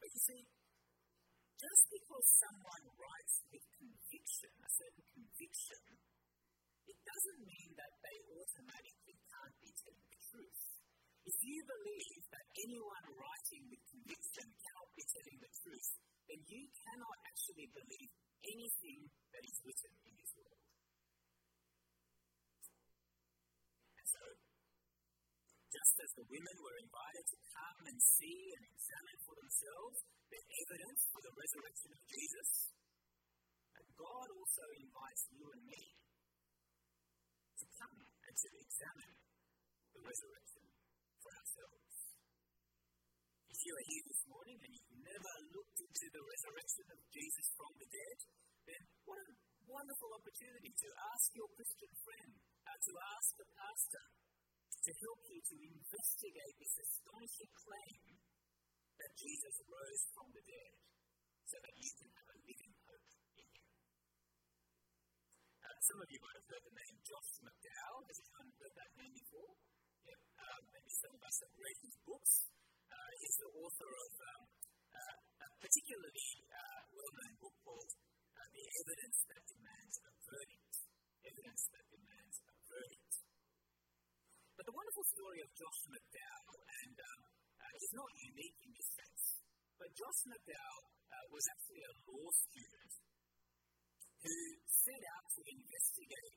But 0.00 0.08
you 0.08 0.20
see, 0.24 0.40
just 1.56 1.84
because 1.88 2.26
someone 2.36 2.84
writes 3.00 3.36
with 3.48 3.64
conviction, 3.80 4.52
a 4.60 4.70
certain 4.76 5.06
conviction, 5.08 5.82
it 6.84 6.98
doesn't 7.00 7.40
mean 7.48 7.70
that 7.80 7.92
they 8.04 8.16
automatically 8.28 9.16
can't 9.24 9.56
be 9.64 9.70
telling 9.72 10.06
the 10.12 10.20
truth. 10.20 10.60
If 11.26 11.36
you 11.42 11.58
believe 11.66 12.22
that 12.30 12.46
anyone 12.60 13.06
writing 13.18 13.62
with 13.72 13.82
conviction 13.88 14.46
cannot 14.46 14.88
be 14.94 15.04
telling 15.10 15.38
the 15.42 15.52
truth, 15.64 15.88
then 16.28 16.40
you 16.46 16.62
cannot 16.86 17.16
actually 17.26 17.66
believe 17.72 18.10
anything 18.46 19.00
that 19.34 19.42
is 19.42 19.56
written 19.66 19.92
in 20.06 20.14
this 20.14 20.32
world. 20.38 20.62
And 23.96 24.06
so, 24.06 24.22
just 25.72 25.94
as 26.04 26.10
the 26.20 26.26
women 26.30 26.56
were 26.62 26.78
invited 26.78 27.24
to 27.26 27.38
come 27.50 27.80
and 27.90 27.98
see 27.98 28.40
and 28.54 28.62
examine 28.70 29.18
for 29.26 29.34
themselves 29.34 29.98
the 30.30 30.42
evidence 30.42 31.00
for 31.12 31.20
the 31.22 31.34
resurrection 31.34 31.90
of 31.94 32.00
Jesus, 32.06 32.48
and 33.76 33.86
God 33.94 34.28
also 34.34 34.64
invites 34.76 35.24
you 35.30 35.44
and 35.46 35.62
me 35.66 35.82
to 37.56 37.66
come 37.78 37.98
and 38.02 38.34
to 38.34 38.48
examine 38.60 39.14
the 39.94 40.02
resurrection 40.02 40.64
for 41.22 41.30
ourselves. 41.32 41.96
If 43.48 43.58
you 43.64 43.72
are 43.72 43.86
here 43.88 44.04
this 44.04 44.22
morning 44.28 44.58
and 44.60 44.72
you've 44.76 45.00
never 45.00 45.34
looked 45.56 45.78
into 45.80 46.06
the 46.12 46.22
resurrection 46.22 46.86
of 46.92 47.00
Jesus 47.08 47.46
from 47.56 47.72
the 47.80 47.88
dead, 47.88 48.18
then 48.68 48.82
what 49.06 49.22
a 49.22 49.28
wonderful 49.64 50.10
opportunity 50.12 50.70
to 50.76 50.88
ask 51.16 51.32
your 51.32 51.48
Christian 51.56 51.92
friend, 52.04 52.32
uh, 52.68 52.76
to 52.76 52.92
ask 53.16 53.28
the 53.38 53.48
pastor, 53.56 54.06
to 54.86 54.90
help 55.02 55.20
you 55.26 55.40
to 55.42 55.56
investigate 55.66 56.54
this 56.62 56.74
astonishing 56.78 57.52
claim 57.58 58.25
that 59.00 59.12
Jesus 59.16 59.56
rose 59.68 60.02
from 60.16 60.28
the 60.32 60.44
dead 60.44 60.74
so 61.46 61.56
that 61.62 61.74
you 61.78 61.90
can 61.94 62.08
have 62.10 62.28
a 62.32 62.38
living 62.42 62.74
hope 62.84 63.08
in 63.38 63.46
him. 63.46 63.68
Uh, 65.62 65.76
some 65.84 65.98
of 66.02 66.08
you 66.10 66.20
might 66.24 66.36
have 66.36 66.48
heard 66.50 66.64
the 66.66 66.74
name 66.74 66.96
Josh 67.06 67.30
McDowell. 67.44 68.02
Has 68.08 68.18
anyone 68.18 68.48
heard 68.58 68.74
that 68.74 68.92
name 68.98 69.14
before? 69.14 69.52
Yep. 70.06 70.20
Um, 70.42 70.62
maybe 70.74 70.90
some 70.90 71.12
of 71.14 71.22
us 71.22 71.36
have 71.44 71.54
read 71.54 71.78
his 71.82 71.96
books. 72.02 72.32
Uh, 72.90 73.10
he's 73.20 73.36
the 73.38 73.50
author 73.62 73.90
of 73.90 74.12
um, 74.34 74.42
uh, 74.96 75.16
a 75.42 75.48
particularly 75.60 76.28
uh, 76.50 76.80
well-known 76.90 77.34
book 77.42 77.56
called 77.62 77.92
uh, 78.34 78.48
The 78.50 78.64
Evidence 78.86 79.18
That 79.28 79.44
Demands 79.46 79.96
a 80.02 80.10
Verdict. 80.26 80.74
Evidence 81.26 81.62
That 81.74 81.86
Demands 81.90 82.36
a 82.46 82.52
Verdict. 82.70 83.12
But 84.56 84.64
the 84.64 84.72
wonderful 84.72 85.04
story 85.04 85.44
of 85.44 85.50
Josh 85.52 85.80
McDowell, 85.92 86.58
and 86.80 86.96
um, 86.96 87.35
is 87.76 87.92
not 87.92 88.10
unique 88.16 88.58
in 88.64 88.70
this 88.72 88.90
sense, 88.96 89.24
but 89.76 89.88
Josh 89.92 90.20
McDowell 90.28 90.80
uh, 90.86 91.24
was 91.28 91.44
actually 91.52 91.82
a 91.84 91.92
law 92.08 92.28
student 92.32 92.92
who 94.24 94.36
set 94.66 95.02
out 95.16 95.26
to 95.36 95.40
investigate 95.44 96.36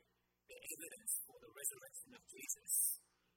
the 0.50 0.58
evidence 0.58 1.14
for 1.24 1.38
the 1.40 1.52
resurrection 1.54 2.12
of 2.18 2.24
Jesus 2.28 2.74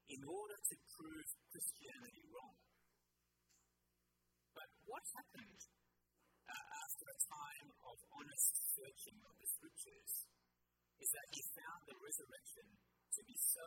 in 0.08 0.20
order 0.26 0.58
to 0.58 0.74
prove 0.98 1.28
Christianity 1.52 2.24
wrong. 2.32 2.56
But 4.52 4.68
what 4.84 5.04
happened 5.16 5.60
uh, 6.48 6.66
after 6.84 7.06
a 7.06 7.18
time 7.22 7.68
of 7.86 7.96
honest 8.18 8.52
searching 8.76 9.18
of 9.24 9.34
the 9.38 9.48
scriptures 9.48 10.12
is 11.00 11.10
that 11.12 11.28
he 11.32 11.40
found 11.56 11.82
the 11.88 11.98
resurrection 11.98 12.66
to 13.16 13.20
be 13.24 13.36
so 13.36 13.66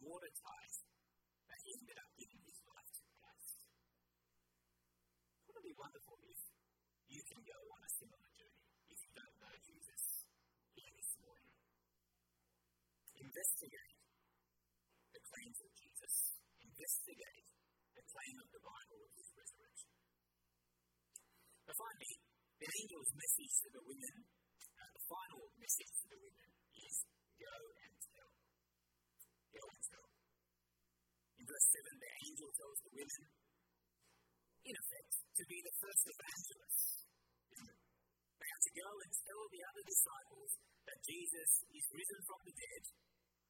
watertight 0.00 0.76
that 1.50 1.60
he 1.66 1.70
ended 1.82 1.98
up 1.98 2.10
giving 2.16 2.40
his 2.46 2.60
life. 2.64 2.79
Wouldn't 5.60 5.76
it 5.76 5.76
be 5.76 5.84
wonderful 5.84 6.16
if 6.24 6.40
you 7.12 7.20
can 7.20 7.40
go 7.44 7.58
on 7.68 7.80
a 7.84 7.90
similar 8.00 8.32
journey 8.32 8.64
if 8.88 8.96
you 8.96 9.12
don't 9.12 9.36
know 9.44 9.54
Jesus 9.60 10.02
here 10.72 10.88
this 10.96 11.12
morning? 11.20 11.52
Investigate 13.20 14.00
the 15.12 15.20
claims 15.20 15.58
of 15.60 15.70
Jesus. 15.76 16.14
Investigate 16.64 17.44
the 17.92 18.04
claim 18.08 18.36
of 18.40 18.48
the 18.56 18.62
Bible 18.64 19.04
of 19.04 19.12
his 19.12 19.28
resurrection. 19.36 19.92
But 21.68 21.76
finally, 21.76 22.14
the 22.56 22.68
angel's 22.80 23.12
message 23.12 23.54
to 23.60 23.68
the 23.76 23.84
women, 23.84 24.16
uh, 24.80 24.90
the 24.96 25.04
final 25.12 25.44
message 25.60 25.92
to 25.92 26.06
the 26.08 26.20
women, 26.24 26.48
is 26.72 26.96
go 27.36 27.56
and 27.84 27.92
tell. 28.00 28.32
Go 29.52 29.64
and 29.76 29.82
tell. 29.92 30.08
In 31.36 31.44
verse 31.44 31.68
7, 31.84 32.00
the 32.00 32.12
angel 32.32 32.48
tells 32.48 32.78
the 32.80 32.92
women, 32.96 33.22
in 34.64 34.76
effect, 34.80 35.19
to 35.40 35.48
be 35.48 35.64
the 35.64 35.72
first 35.80 36.04
evangelists. 36.04 37.00
They 37.56 38.50
are 38.52 38.64
to 38.68 38.74
go 38.76 38.90
and 38.92 39.12
tell 39.24 39.44
the 39.48 39.64
other 39.72 39.84
disciples 39.88 40.50
that 40.84 41.00
Jesus 41.00 41.50
is 41.64 41.84
risen 41.96 42.20
from 42.28 42.40
the 42.44 42.52
dead 42.60 42.84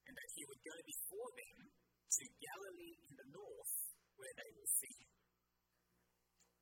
and 0.07 0.14
that 0.14 0.31
he 0.38 0.46
would 0.46 0.62
go 0.62 0.76
before 0.87 1.31
them 1.35 1.59
to 1.66 2.24
Galilee 2.38 2.94
in 3.11 3.12
the 3.18 3.29
north 3.35 3.74
where 4.14 4.35
they 4.38 4.50
will 4.55 4.70
see 4.70 4.94
him. 5.03 5.11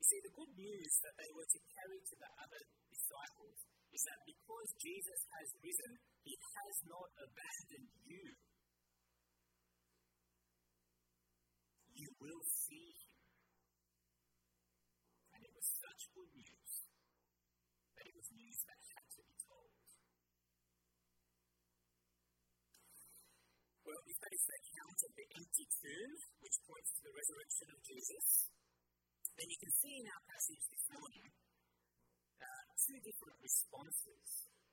You 0.00 0.04
see, 0.08 0.20
the 0.24 0.32
good 0.32 0.52
news 0.56 0.92
that 1.04 1.16
they 1.20 1.30
were 1.36 1.50
to 1.52 1.60
carry 1.76 2.00
to 2.08 2.16
the 2.16 2.30
other 2.40 2.62
disciples 2.88 3.58
is 3.92 4.02
that 4.08 4.20
because 4.24 4.68
Jesus 4.80 5.20
has 5.28 5.48
risen, 5.60 5.92
he 6.24 6.34
has 6.40 6.74
not 6.88 7.08
abandoned 7.20 7.92
you. 8.08 8.26
You 12.00 12.10
will 12.16 12.44
see 12.48 12.96
him. 12.96 13.07
Was 15.98 16.30
news 16.30 16.72
that 17.98 18.06
it 18.06 18.14
was 18.14 18.30
news 18.30 18.58
that 18.70 18.78
had 18.86 19.06
to 19.18 19.22
be 19.26 19.34
told. 19.50 19.74
Well, 23.82 23.98
that 24.06 24.30
is 24.30 24.44
the 24.46 24.58
account 24.62 24.98
of 25.02 25.10
the 25.18 25.26
empty 25.26 25.66
tomb, 25.66 26.12
which 26.38 26.54
points 26.70 26.90
to 26.94 27.00
the 27.02 27.10
resurrection 27.18 27.66
of 27.74 27.78
Jesus, 27.82 28.46
then 29.42 29.50
you 29.50 29.58
can 29.58 29.74
see 29.74 29.94
in 29.98 30.06
our 30.06 30.22
passage 30.22 30.62
this 30.70 30.86
morning 30.86 31.26
uh, 32.46 32.62
two 32.78 32.98
different 33.02 33.36
responses 33.42 34.26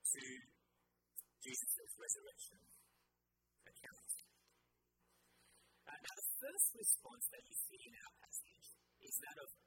to 0.06 0.22
Jesus' 1.42 1.94
resurrection 1.98 2.62
account. 3.66 4.12
Uh, 5.90 5.98
now, 6.06 6.14
the 6.22 6.30
first 6.38 6.70
response 6.78 7.26
that 7.34 7.42
you 7.50 7.56
see 7.66 7.82
in 7.82 7.98
our 7.98 8.14
passage 8.22 8.68
is 9.02 9.18
that 9.26 9.38
of 9.42 9.65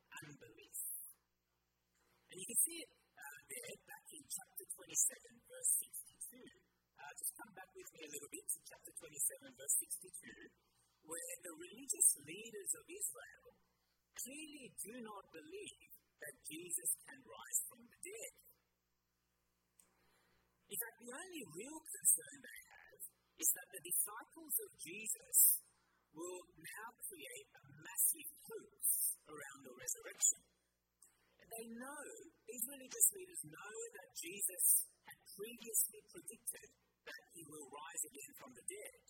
can 2.49 2.57
see 2.65 2.81
it 2.81 2.89
uh, 3.13 3.41
there 3.45 3.77
back 3.85 4.09
in 4.09 4.25
chapter 4.25 4.65
27, 4.73 4.89
verse 5.53 5.73
62. 5.85 6.41
Uh, 6.97 7.13
just 7.21 7.37
come 7.37 7.53
back 7.53 7.69
with 7.77 7.89
me 7.93 8.09
a 8.09 8.13
little 8.17 8.33
bit 8.33 8.47
to 8.49 8.59
chapter 8.65 8.89
27, 8.89 9.53
verse 9.53 9.77
62, 9.85 10.49
where 11.05 11.35
the 11.45 11.53
religious 11.61 12.09
leaders 12.25 12.73
of 12.73 12.89
Israel 12.89 13.49
clearly 14.17 14.67
do 14.81 14.95
not 15.05 15.29
believe 15.29 15.93
that 16.25 16.35
Jesus 16.49 16.91
can 17.05 17.21
rise 17.21 17.61
from 17.69 17.85
the 17.85 18.01
dead. 18.01 18.33
In 20.73 20.79
fact, 20.81 20.97
the 21.05 21.13
only 21.13 21.45
real 21.53 21.81
concern 21.85 22.37
they 22.41 22.61
have 22.65 23.01
is 23.45 23.49
that 23.61 23.69
the 23.77 23.83
disciples 23.85 24.57
of 24.65 24.71
Jesus 24.81 25.37
will 26.17 26.45
now 26.65 26.89
create 27.13 27.49
a 27.61 27.63
massive 27.85 28.31
hoax 28.49 28.81
around 29.29 29.61
the 29.69 29.75
resurrection. 29.77 30.58
They 31.49 31.67
know, 31.73 32.05
these 32.45 32.65
religious 32.69 33.09
leaders 33.17 33.43
know 33.49 33.77
that 33.97 34.09
Jesus 34.21 34.65
had 35.09 35.19
previously 35.33 36.01
predicted 36.13 36.69
that 37.09 37.23
he 37.33 37.43
will 37.49 37.67
rise 37.73 38.03
again 38.05 38.33
from 38.37 38.53
the 38.53 38.67
dead. 38.69 39.01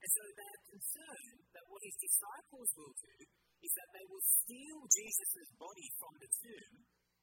And 0.00 0.10
so 0.12 0.22
they 0.22 0.48
are 0.48 0.64
concerned 0.72 1.40
that 1.52 1.66
what 1.68 1.82
his 1.84 1.96
disciples 2.00 2.70
will 2.76 2.94
do 2.96 3.16
is 3.60 3.72
that 3.76 3.90
they 3.92 4.06
will 4.08 4.24
steal 4.24 4.78
Jesus' 4.88 5.50
body 5.60 5.88
from 6.00 6.14
the 6.20 6.30
tomb 6.40 6.74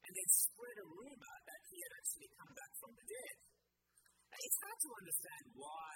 and 0.04 0.12
then 0.14 0.30
spread 0.30 0.78
a 0.84 0.88
rumor 0.88 1.36
that 1.48 1.62
he 1.72 1.78
had 1.80 1.94
actually 1.96 2.30
come 2.38 2.54
back 2.54 2.72
from 2.78 2.92
the 2.94 3.06
dead. 3.08 3.36
Now, 4.30 4.40
it's 4.42 4.60
hard 4.62 4.80
to 4.84 4.92
understand 5.00 5.44
why 5.58 5.94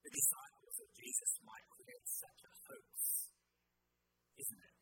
the 0.00 0.12
disciples 0.14 0.76
of 0.80 0.88
Jesus 0.96 1.32
might 1.44 1.66
create 1.74 2.06
such 2.08 2.40
a 2.44 2.52
hoax, 2.66 2.92
isn't 4.40 4.62
it? 4.64 4.76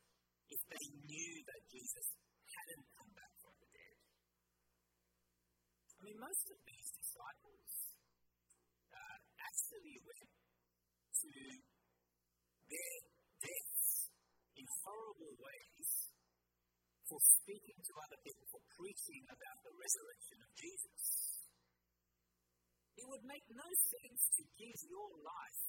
If 0.53 0.63
they 0.69 0.87
knew 1.09 1.35
that 1.49 1.63
Jesus 1.73 2.07
hadn't 2.53 2.87
come 2.93 3.13
back 3.17 3.33
from 3.41 3.55
the 3.57 3.69
dead. 3.73 3.97
I 5.97 6.01
mean, 6.05 6.19
most 6.21 6.47
of 6.51 6.59
these 6.67 6.89
disciples 6.93 7.73
uh, 8.93 9.19
actually 9.41 9.97
went 10.03 10.33
to 11.23 11.33
their 12.69 12.99
deaths 13.41 13.91
in 14.59 14.67
horrible 14.83 15.35
ways 15.39 15.91
for 17.09 17.21
speaking 17.23 17.79
to 17.79 17.93
other 18.03 18.21
people, 18.25 18.47
for 18.51 18.63
preaching 18.77 19.23
about 19.29 19.59
the 19.65 19.75
resurrection 19.77 20.39
of 20.43 20.51
Jesus. 20.57 21.03
It 22.97 23.07
would 23.09 23.25
make 23.25 23.47
no 23.53 23.69
sense 23.89 24.23
to 24.37 24.43
give 24.57 24.79
your 24.89 25.11
life 25.21 25.65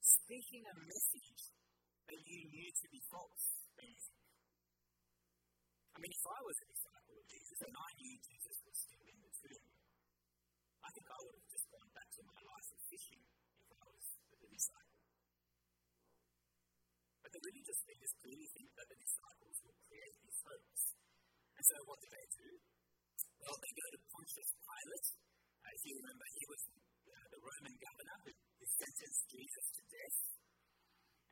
speaking 0.00 0.62
a 0.68 0.76
message 0.84 1.42
that 2.08 2.20
you 2.20 2.40
knew 2.48 2.68
to 2.68 2.86
be 2.92 3.00
false. 3.08 3.64
I 5.94 5.98
mean, 6.02 6.10
if 6.10 6.26
I 6.26 6.40
was 6.42 6.58
a 6.58 6.66
disciple 6.74 7.14
of 7.14 7.26
Jesus 7.30 7.58
and 7.62 7.74
I 7.78 7.90
knew 8.02 8.14
Jesus 8.18 8.56
was 8.66 8.76
still 8.82 9.06
in 9.06 9.18
the 9.22 9.30
tomb, 9.30 9.66
I 10.82 10.90
think 10.90 11.06
I 11.06 11.18
would 11.22 11.36
have 11.38 11.48
just 11.54 11.66
gone 11.70 11.90
back 11.94 12.08
to 12.18 12.22
my 12.26 12.40
life 12.42 12.68
of 12.74 12.80
fishing 12.90 13.22
if 13.70 13.78
I 13.78 13.88
was 13.94 14.06
a 14.34 14.48
disciple. 14.50 15.02
But 17.22 17.30
the 17.30 17.42
religious 17.46 17.80
leaders 17.86 18.12
clearly 18.20 18.48
think 18.58 18.68
that 18.74 18.88
the 18.90 18.98
disciples 18.98 19.56
will 19.62 19.78
create 19.86 20.16
these 20.18 20.40
hopes. 20.42 20.82
And 21.54 21.64
so 21.64 21.76
what 21.86 21.98
do 22.02 22.08
they 22.10 22.26
do? 22.42 22.48
Well, 23.38 23.56
they 23.62 23.72
go 23.78 23.86
to 23.94 24.00
Pontius 24.10 24.50
Pilate. 24.66 25.08
If 25.64 25.82
you 25.86 25.94
remember, 26.02 26.26
he 26.34 26.44
was 26.50 26.62
uh, 26.74 27.26
the 27.30 27.40
Roman 27.40 27.74
governor 27.78 28.18
who 28.26 28.66
sentenced 28.66 29.24
Jesus 29.30 29.66
to 29.78 29.82
death. 29.88 30.18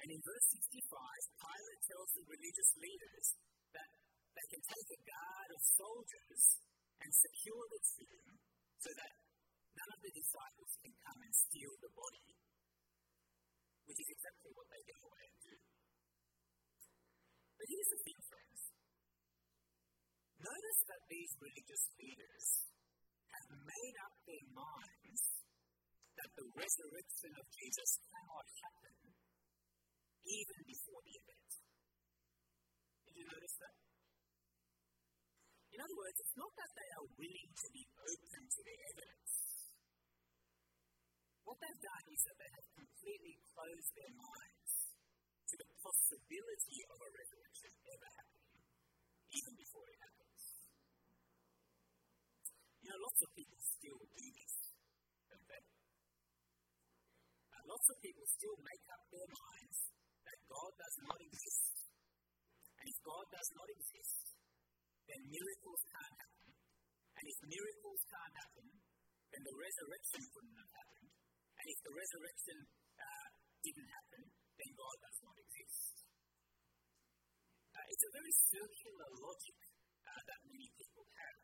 And 0.02 0.08
in 0.10 0.20
verse 0.22 0.46
65, 0.54 0.82
Pilate 1.38 1.82
tells 1.86 2.10
the 2.14 2.24
religious 2.26 2.70
leaders 2.78 3.26
that 3.74 3.90
they 4.32 4.46
can 4.48 4.62
take 4.64 4.88
a 4.96 5.00
guard 5.04 5.48
of 5.52 5.60
soldiers 5.62 6.42
and 7.02 7.10
secure 7.12 7.64
the 7.68 7.82
tomb 7.82 8.32
so 8.80 8.90
that 8.94 9.12
none 9.76 9.90
of 9.92 10.00
the 10.02 10.12
disciples 10.14 10.72
can 10.80 10.94
come 11.02 11.20
and 11.22 11.34
steal 11.34 11.72
the 11.80 11.92
body, 11.92 12.26
which 13.86 14.00
is 14.00 14.08
exactly 14.10 14.52
what 14.54 14.68
they 14.72 14.82
go 14.88 14.98
away 15.06 15.24
and 15.28 15.40
do. 15.42 15.56
But 17.58 17.66
here's 17.70 17.90
the 17.94 18.00
thing, 18.02 18.20
friends. 18.26 18.60
Notice 20.42 20.80
that 20.90 21.02
these 21.06 21.32
religious 21.38 21.84
leaders 22.02 22.46
have 23.30 23.46
made 23.62 23.96
up 24.02 24.14
their 24.26 24.46
minds 24.50 25.22
that 26.18 26.30
the 26.34 26.46
resurrection 26.58 27.32
of 27.38 27.46
Jesus 27.54 27.90
cannot 28.10 28.46
happen 28.62 28.96
even 30.26 30.58
before 30.66 31.00
the 31.06 31.14
event. 31.18 31.50
Did 33.06 33.14
you 33.22 33.26
notice 33.26 33.56
that? 33.62 33.91
In 35.72 35.80
other 35.80 35.96
words, 35.96 36.16
it's 36.20 36.36
not 36.36 36.52
that 36.52 36.72
they 36.76 36.90
are 37.00 37.06
willing 37.16 37.50
to 37.56 37.68
be 37.72 37.84
open 37.96 38.42
to 38.44 38.60
the 38.60 38.76
evidence. 38.92 39.32
What 41.48 41.56
they've 41.64 41.80
done 41.80 42.06
is 42.12 42.20
that 42.28 42.36
they 42.36 42.50
have 42.52 42.68
completely 42.76 43.34
closed 43.56 43.90
their 43.96 44.12
minds 44.12 44.72
to 45.48 45.54
the 45.56 45.68
possibility 45.80 46.78
of 46.92 46.96
a 47.00 47.08
resurrection 47.08 47.72
ever 47.88 48.08
happening, 48.20 48.60
even 49.32 49.52
before 49.56 49.86
it 49.88 49.98
happens. 50.00 50.40
You 52.84 52.88
know, 52.92 53.00
lots 53.08 53.20
of 53.24 53.30
people 53.32 53.58
still 53.64 54.00
do 54.12 54.26
this, 54.28 54.54
don't 55.32 55.48
they? 55.48 55.64
And 57.56 57.62
lots 57.64 57.86
of 57.88 57.96
people 58.04 58.26
still 58.28 58.56
make 58.60 58.84
up 58.92 59.02
their 59.08 59.28
minds 59.32 59.78
that 60.28 60.38
God 60.52 60.72
does 60.76 60.96
not 61.00 61.18
exist. 61.20 61.74
And 62.76 62.86
if 62.92 62.98
God 63.00 63.24
does 63.32 63.50
not 63.56 63.68
exist, 63.72 64.21
then 65.08 65.20
miracles 65.26 65.82
can't 65.88 66.16
happen. 66.18 66.48
And 67.18 67.24
if 67.26 67.38
miracles 67.46 68.00
can't 68.06 68.34
happen, 68.34 68.66
then 69.32 69.42
the 69.46 69.56
resurrection 69.56 70.22
couldn't 70.28 70.56
have 70.58 70.72
happened. 70.72 71.08
And 71.62 71.66
if 71.70 71.78
the 71.86 71.94
resurrection 71.94 72.58
uh, 72.98 73.28
didn't 73.62 73.90
happen, 73.90 74.22
then 74.58 74.70
God 74.74 74.96
does 75.00 75.18
not 75.22 75.36
exist. 75.38 75.94
Uh, 77.72 77.86
it's 77.88 78.04
a 78.04 78.12
very 78.12 78.34
circular 78.52 79.08
logic 79.22 79.58
uh, 80.04 80.22
that 80.26 80.40
many 80.44 80.68
people 80.76 81.06
have. 81.06 81.40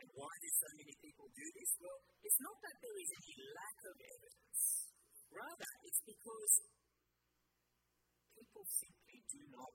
And 0.00 0.08
why 0.14 0.32
do 0.36 0.48
so 0.52 0.68
many 0.78 0.94
people 1.00 1.26
do 1.32 1.46
this? 1.58 1.70
Well, 1.80 2.00
it's 2.22 2.40
not 2.40 2.56
that 2.60 2.76
there 2.76 2.96
is 3.00 3.10
any 3.14 3.34
lack 3.56 3.78
of 3.88 3.96
evidence. 3.96 4.60
Rather, 5.32 5.70
it's 5.82 6.02
because 6.04 6.54
people 8.36 8.64
simply 8.68 9.18
do 9.32 9.40
not 9.50 9.72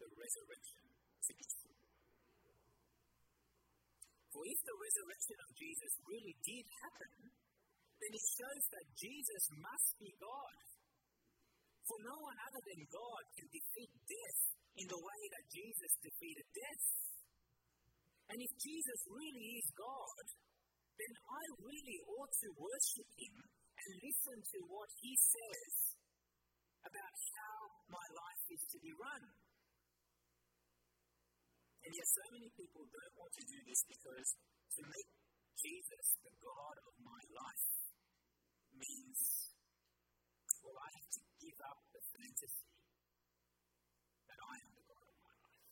the 0.00 0.08
resurrection 0.16 0.84
to 1.26 1.32
be 1.36 1.46
true. 1.46 1.78
For 4.30 4.42
if 4.46 4.60
the 4.62 4.78
resurrection 4.78 5.38
of 5.42 5.50
Jesus 5.58 5.92
really 6.06 6.36
did 6.46 6.64
happen, 6.80 7.14
then 8.00 8.12
it 8.16 8.26
shows 8.40 8.64
that 8.72 8.86
Jesus 8.96 9.44
must 9.60 9.90
be 10.00 10.12
God. 10.16 10.56
For 11.84 11.98
no 12.06 12.16
one 12.22 12.38
other 12.48 12.62
than 12.64 12.80
God 12.88 13.22
can 13.36 13.48
defeat 13.50 13.92
death 14.06 14.40
in 14.78 14.86
the 14.86 15.02
way 15.02 15.20
that 15.34 15.44
Jesus 15.50 15.92
defeated 16.00 16.46
death. 16.54 16.86
And 18.30 18.38
if 18.38 18.52
Jesus 18.62 19.00
really 19.10 19.58
is 19.58 19.68
God, 19.74 20.24
then 20.94 21.12
I 21.18 21.42
really 21.66 21.98
ought 22.14 22.30
to 22.30 22.48
worship 22.54 23.10
him 23.18 23.36
and 23.42 23.90
listen 24.06 24.38
to 24.38 24.58
what 24.70 24.90
he 25.02 25.12
says 25.18 25.74
about 26.86 27.16
how 27.34 27.58
my 27.90 28.06
life 28.14 28.44
is 28.54 28.62
to 28.70 28.78
be 28.80 28.92
run. 28.94 29.49
And 31.90 31.98
yet, 31.98 32.06
so 32.06 32.22
many 32.30 32.46
people 32.54 32.86
don't 32.86 33.14
want 33.18 33.34
to 33.34 33.42
do 33.50 33.58
this 33.66 33.82
because 33.82 34.38
to 34.78 34.82
make 34.94 35.10
Jesus 35.58 36.06
the 36.22 36.30
God 36.38 36.76
of 36.86 36.94
my 37.02 37.18
life 37.34 37.66
means, 38.78 39.18
well, 40.62 40.78
I 40.78 40.86
have 40.86 41.10
to 41.18 41.22
give 41.42 41.58
up 41.66 41.82
the 41.90 41.98
fantasy 42.14 42.70
that 44.22 44.38
I 44.38 44.54
am 44.62 44.70
the 44.70 44.86
God 44.86 45.02
of 45.02 45.18
my 45.18 45.34
life. 45.34 45.66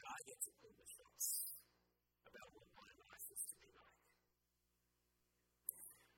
That 0.00 0.06
I 0.08 0.18
get 0.32 0.38
to 0.48 0.50
call 0.56 0.72
the 0.72 0.88
shots 0.96 1.28
about 2.24 2.48
what 2.56 2.68
my 2.72 2.90
life 3.04 3.26
is 3.36 3.44
to 3.44 3.56
be 3.60 3.68
like. 3.68 4.00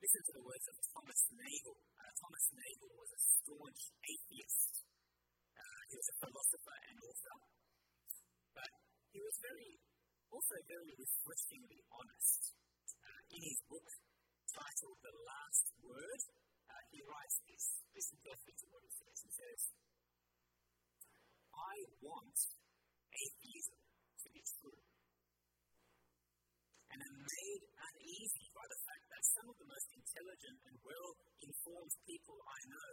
Listen 0.06 0.22
to 0.22 0.32
the 0.38 0.46
words 0.46 0.66
of 0.70 0.78
Thomas 0.94 1.22
Nagel. 1.34 1.82
Uh, 1.98 2.14
Thomas 2.14 2.46
Nagel 2.54 2.94
was 2.94 3.10
a 3.10 3.20
staunch 3.26 3.82
atheist. 4.06 4.86
Uh, 5.50 5.82
he 5.90 5.98
was 5.98 6.08
a 6.14 6.16
philosopher 6.22 6.78
and 6.94 6.96
author. 7.10 7.65
But 8.56 8.72
he 9.12 9.20
was 9.20 9.36
very, 9.44 9.76
also 10.32 10.56
very 10.64 10.92
refreshingly 10.96 11.80
honest. 11.92 12.56
Uh, 13.04 13.20
in 13.36 13.40
his 13.44 13.60
book 13.68 13.88
titled 14.48 14.98
The 15.04 15.14
Last 15.28 15.66
Word, 15.84 16.22
uh, 16.72 16.82
he 16.88 17.04
writes 17.04 17.36
this. 17.44 17.64
Listen 17.92 18.16
carefully 18.24 18.56
to 18.56 18.66
what 18.72 18.80
he 18.80 18.92
says. 18.96 19.16
He 19.20 19.32
says, 19.36 19.60
I 21.52 21.74
want 22.00 22.36
atheism 23.12 23.80
to 24.24 24.28
be 24.32 24.42
true. 24.60 24.82
And 26.92 26.98
I'm 27.04 27.20
made 27.20 27.64
uneasy 27.76 28.46
by 28.56 28.64
the 28.72 28.80
fact 28.88 29.04
that 29.12 29.24
some 29.36 29.46
of 29.52 29.56
the 29.60 29.68
most 29.68 29.88
intelligent 29.92 30.58
and 30.64 30.76
well 30.80 31.10
informed 31.44 31.94
people 32.08 32.40
I 32.40 32.60
know 32.72 32.92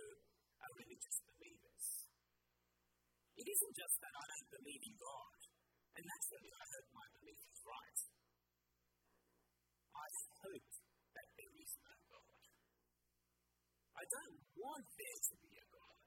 are 0.59 0.79
religious 0.79 1.17
believers. 1.23 1.85
It 3.39 3.47
isn't 3.47 3.75
just 3.75 3.95
that 4.03 4.15
I 4.15 4.25
don't 4.27 4.51
believe 4.59 4.83
in 4.83 4.95
God, 4.99 5.39
and 5.93 6.03
naturally 6.03 6.51
I 6.53 6.65
hope 6.73 6.87
my 6.93 7.07
belief 7.13 7.41
is 7.53 7.59
right. 7.61 7.99
I 9.93 10.07
hope 10.41 10.69
that 11.13 11.27
there 11.37 11.53
is 11.53 11.71
no 11.77 11.93
God. 12.09 12.41
I 13.93 14.03
don't 14.09 14.41
want 14.57 14.85
there 14.97 15.19
to 15.21 15.33
be 15.37 15.53
a 15.53 15.65
God. 15.69 15.97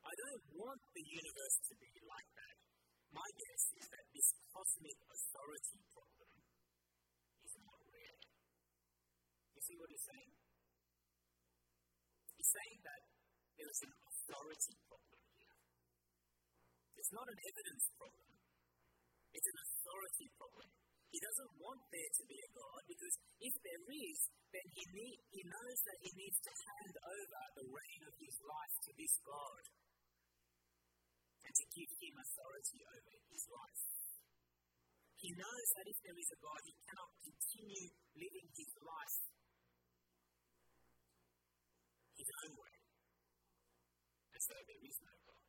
I 0.00 0.12
don't 0.12 0.44
want 0.60 0.80
the 0.92 1.04
universe 1.04 1.56
to 1.70 1.74
be 1.80 1.92
like 2.04 2.30
that. 2.36 2.56
My 3.10 3.28
guess 3.32 3.62
is 3.74 3.86
that 3.90 4.06
this 4.12 4.28
cosmic 4.54 4.98
authority 5.08 5.78
problem 5.90 6.30
is 7.42 7.54
not 7.58 7.80
real. 7.90 8.20
You 9.56 9.60
see 9.64 9.76
what 9.80 9.88
he's 9.90 10.06
saying? 10.06 10.32
He's 12.38 12.50
saying 12.54 12.78
that 12.86 13.02
there 13.58 13.70
is 13.72 13.80
an 13.82 13.92
authority 13.92 14.74
problem 14.86 15.20
here. 15.36 15.58
It's 16.96 17.12
not 17.12 17.26
an 17.28 17.38
evidence 17.40 17.84
problem. 17.98 18.29
It's 19.30 19.48
an 19.50 19.58
authority 19.62 20.28
problem. 20.34 20.68
He 21.10 21.18
doesn't 21.18 21.52
want 21.58 21.82
there 21.90 22.12
to 22.18 22.24
be 22.30 22.38
a 22.38 22.50
God 22.54 22.80
because 22.86 23.14
if 23.42 23.54
there 23.66 23.84
is, 23.90 24.18
then 24.54 24.66
he, 24.70 24.82
need, 24.94 25.18
he 25.34 25.42
knows 25.42 25.78
that 25.90 25.98
he 26.06 26.10
needs 26.14 26.38
to 26.38 26.52
hand 26.54 26.94
over 26.94 27.42
the 27.58 27.66
reign 27.66 28.02
of 28.06 28.14
his 28.14 28.36
life 28.46 28.74
to 28.86 28.90
this 28.94 29.14
God 29.26 29.64
and 31.42 31.52
to 31.54 31.64
give 31.74 31.90
him 31.98 32.14
authority 32.14 32.80
over 32.86 33.14
his 33.26 33.44
life. 33.50 33.82
He 35.18 35.30
knows 35.34 35.68
that 35.76 35.86
if 35.90 35.98
there 36.06 36.16
is 36.16 36.30
a 36.30 36.38
God, 36.38 36.60
he 36.62 36.74
cannot 36.86 37.10
continue 37.26 37.86
living 38.14 38.48
his 38.54 38.72
life 38.80 39.18
his 42.20 42.30
own 42.44 42.52
way, 42.52 42.76
as 44.36 44.42
though 44.44 44.64
there 44.68 44.84
is 44.84 44.96
no 45.00 45.14
God. 45.24 45.44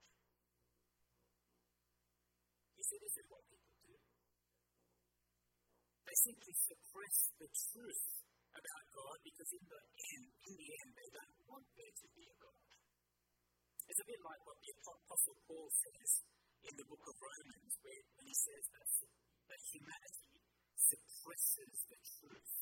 You 2.80 2.84
see, 2.88 3.00
this 3.04 3.15
is 3.20 3.28
what 3.28 3.44
people. 3.44 3.61
They 6.12 6.28
simply 6.28 6.52
suppress 6.60 7.17
the 7.39 7.47
truth 7.47 8.04
about 8.52 8.84
God 8.91 9.17
because 9.24 9.47
in 9.56 9.63
the 9.63 9.80
end, 9.80 10.28
in 10.43 10.54
the 10.60 10.69
end, 10.76 10.91
they 10.91 11.10
don't 11.15 11.36
want 11.47 11.63
there 11.71 11.95
to 12.04 12.08
be 12.12 12.28
a 12.28 12.36
God. 12.36 12.67
It's 13.88 14.02
a 14.04 14.08
bit 14.12 14.19
like 14.19 14.43
what 14.43 14.60
the 14.60 14.76
Apostle 14.76 15.39
Paul 15.47 15.71
says 15.71 16.12
in 16.67 16.74
the 16.76 16.84
book 16.84 17.04
of 17.08 17.15
Romans, 17.15 17.74
where, 17.80 18.04
he 18.28 18.36
says 18.36 18.63
that, 18.76 18.88
that 19.56 19.62
humanity 19.71 20.36
suppresses 20.76 21.76
the 21.88 22.00
truth. 22.04 22.54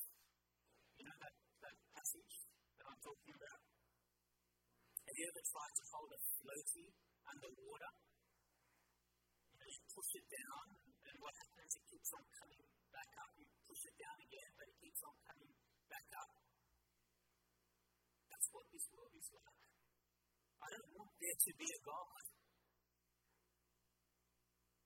You 0.94 1.10
know 1.10 1.18
that, 1.18 1.34
that 1.34 1.76
passage 1.90 2.34
that 2.78 2.86
I'm 2.86 3.02
talking 3.02 3.34
about? 3.34 3.60
Have 5.10 5.16
you 5.18 5.26
ever 5.26 5.42
tried 5.42 5.74
to 5.74 5.84
hold 5.90 6.10
a 6.14 6.20
floaty 6.38 6.86
underwater? 7.26 7.92
You 9.50 9.56
know, 9.58 9.68
you 9.74 9.80
push 9.90 10.10
it 10.22 10.26
down, 10.38 10.64
and 11.02 11.14
what 11.18 11.34
happens? 11.34 11.72
It 11.74 11.84
keeps 11.90 12.10
on 12.14 12.24
coming 12.30 12.62
back 12.90 13.10
up. 13.22 13.30
You 13.38 13.46
push 13.66 13.82
it 13.86 13.96
down 13.98 14.20
on 15.04 15.16
coming 15.24 15.52
back 15.88 16.06
up. 16.16 16.30
That's 18.30 18.48
what 18.52 18.66
this 18.72 18.86
world 18.92 19.14
is 19.16 19.28
like. 19.32 19.60
I 20.60 20.68
don't 20.76 20.92
want 20.92 21.12
there 21.20 21.38
to 21.40 21.52
be 21.56 21.68
a 21.68 21.80
God. 21.84 22.24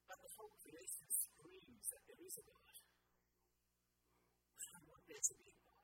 But 0.07 0.17
the 0.21 0.31
whole 0.37 0.55
creation 0.61 1.07
screams 1.11 1.85
that 1.91 2.03
there 2.07 2.21
is 2.23 2.35
a 2.39 2.45
God. 2.45 2.73
I 4.55 4.65
don't 4.71 4.87
want 4.87 5.03
there 5.05 5.23
to 5.23 5.33
be 5.35 5.45
a 5.51 5.55
God. 5.59 5.83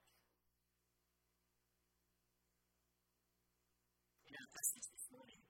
In 4.32 4.34
our 4.39 4.50
passage 4.56 4.88
this 4.89 5.06
morning, 5.12 5.41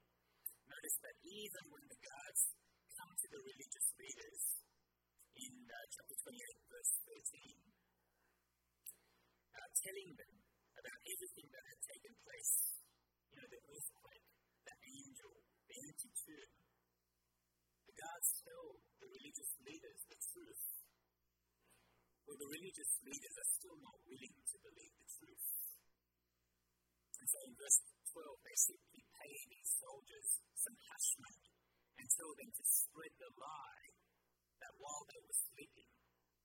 notice 0.67 0.97
that 1.05 1.15
even 1.21 1.63
when 1.69 1.85
the 1.85 1.99
guards 2.01 2.41
come 2.97 3.11
to 3.13 3.27
the 3.29 3.41
religious 3.45 3.87
leaders 3.95 4.41
in 5.37 5.53
uh, 5.69 5.75
chapter 5.93 6.15
28, 6.27 6.37
verse 6.69 6.91
13, 7.07 7.70
uh, 9.61 9.69
telling 9.77 10.09
them 10.17 10.33
about 10.73 10.99
everything 11.05 11.47
that 11.53 11.65
had 11.69 11.79
taken 11.85 12.13
place, 12.25 12.53
you 13.29 13.35
know, 13.37 13.45
the 13.45 13.61
earthquake, 13.69 14.27
the 14.65 14.75
angel, 14.89 15.33
the 15.69 15.77
empty 15.85 16.09
tomb, 16.17 16.53
the 17.85 17.93
guards 17.93 18.29
tell 18.41 18.67
the 18.97 19.09
religious 19.13 19.51
leaders 19.61 19.99
the 20.09 20.17
truth. 20.17 20.65
Well, 22.25 22.37
the 22.41 22.49
religious 22.49 22.91
leaders 23.05 23.35
are 23.37 23.49
still 23.61 23.77
not 23.77 23.97
willing 24.09 24.33
to 24.33 24.57
believe 24.65 24.95
the 24.97 25.09
truth. 25.21 25.47
And 27.21 27.27
so 27.29 27.37
in 27.45 27.53
verse 27.53 27.79
12, 28.17 28.47
they 28.47 28.57
simply 28.57 29.01
pay 29.13 29.33
these 29.45 29.71
soldiers 29.77 30.27
some 30.57 30.77
hush 30.89 31.09
money 31.21 31.53
and 32.01 32.07
tell 32.09 32.33
them 32.33 32.49
to 32.49 32.63
spread 32.65 33.13
the 33.21 33.29
lie 33.37 33.89
that 34.57 34.73
while 34.81 35.05
they 35.05 35.21
were 35.21 35.37
sleeping, 35.37 35.91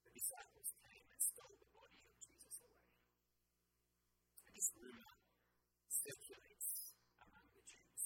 the 0.05 0.13
disciples 0.13 0.69
came 0.85 1.07
and 1.09 1.21
stole 1.21 1.57
the 1.57 1.71
body 1.73 2.01
of 2.05 2.13
Jesus 2.21 2.57
away. 2.61 2.93
And 4.45 4.46
this 4.57 4.73
rumor 4.81 5.13
circulates 5.93 6.97
among 7.21 7.45
the 7.53 7.61
Jews. 7.69 8.03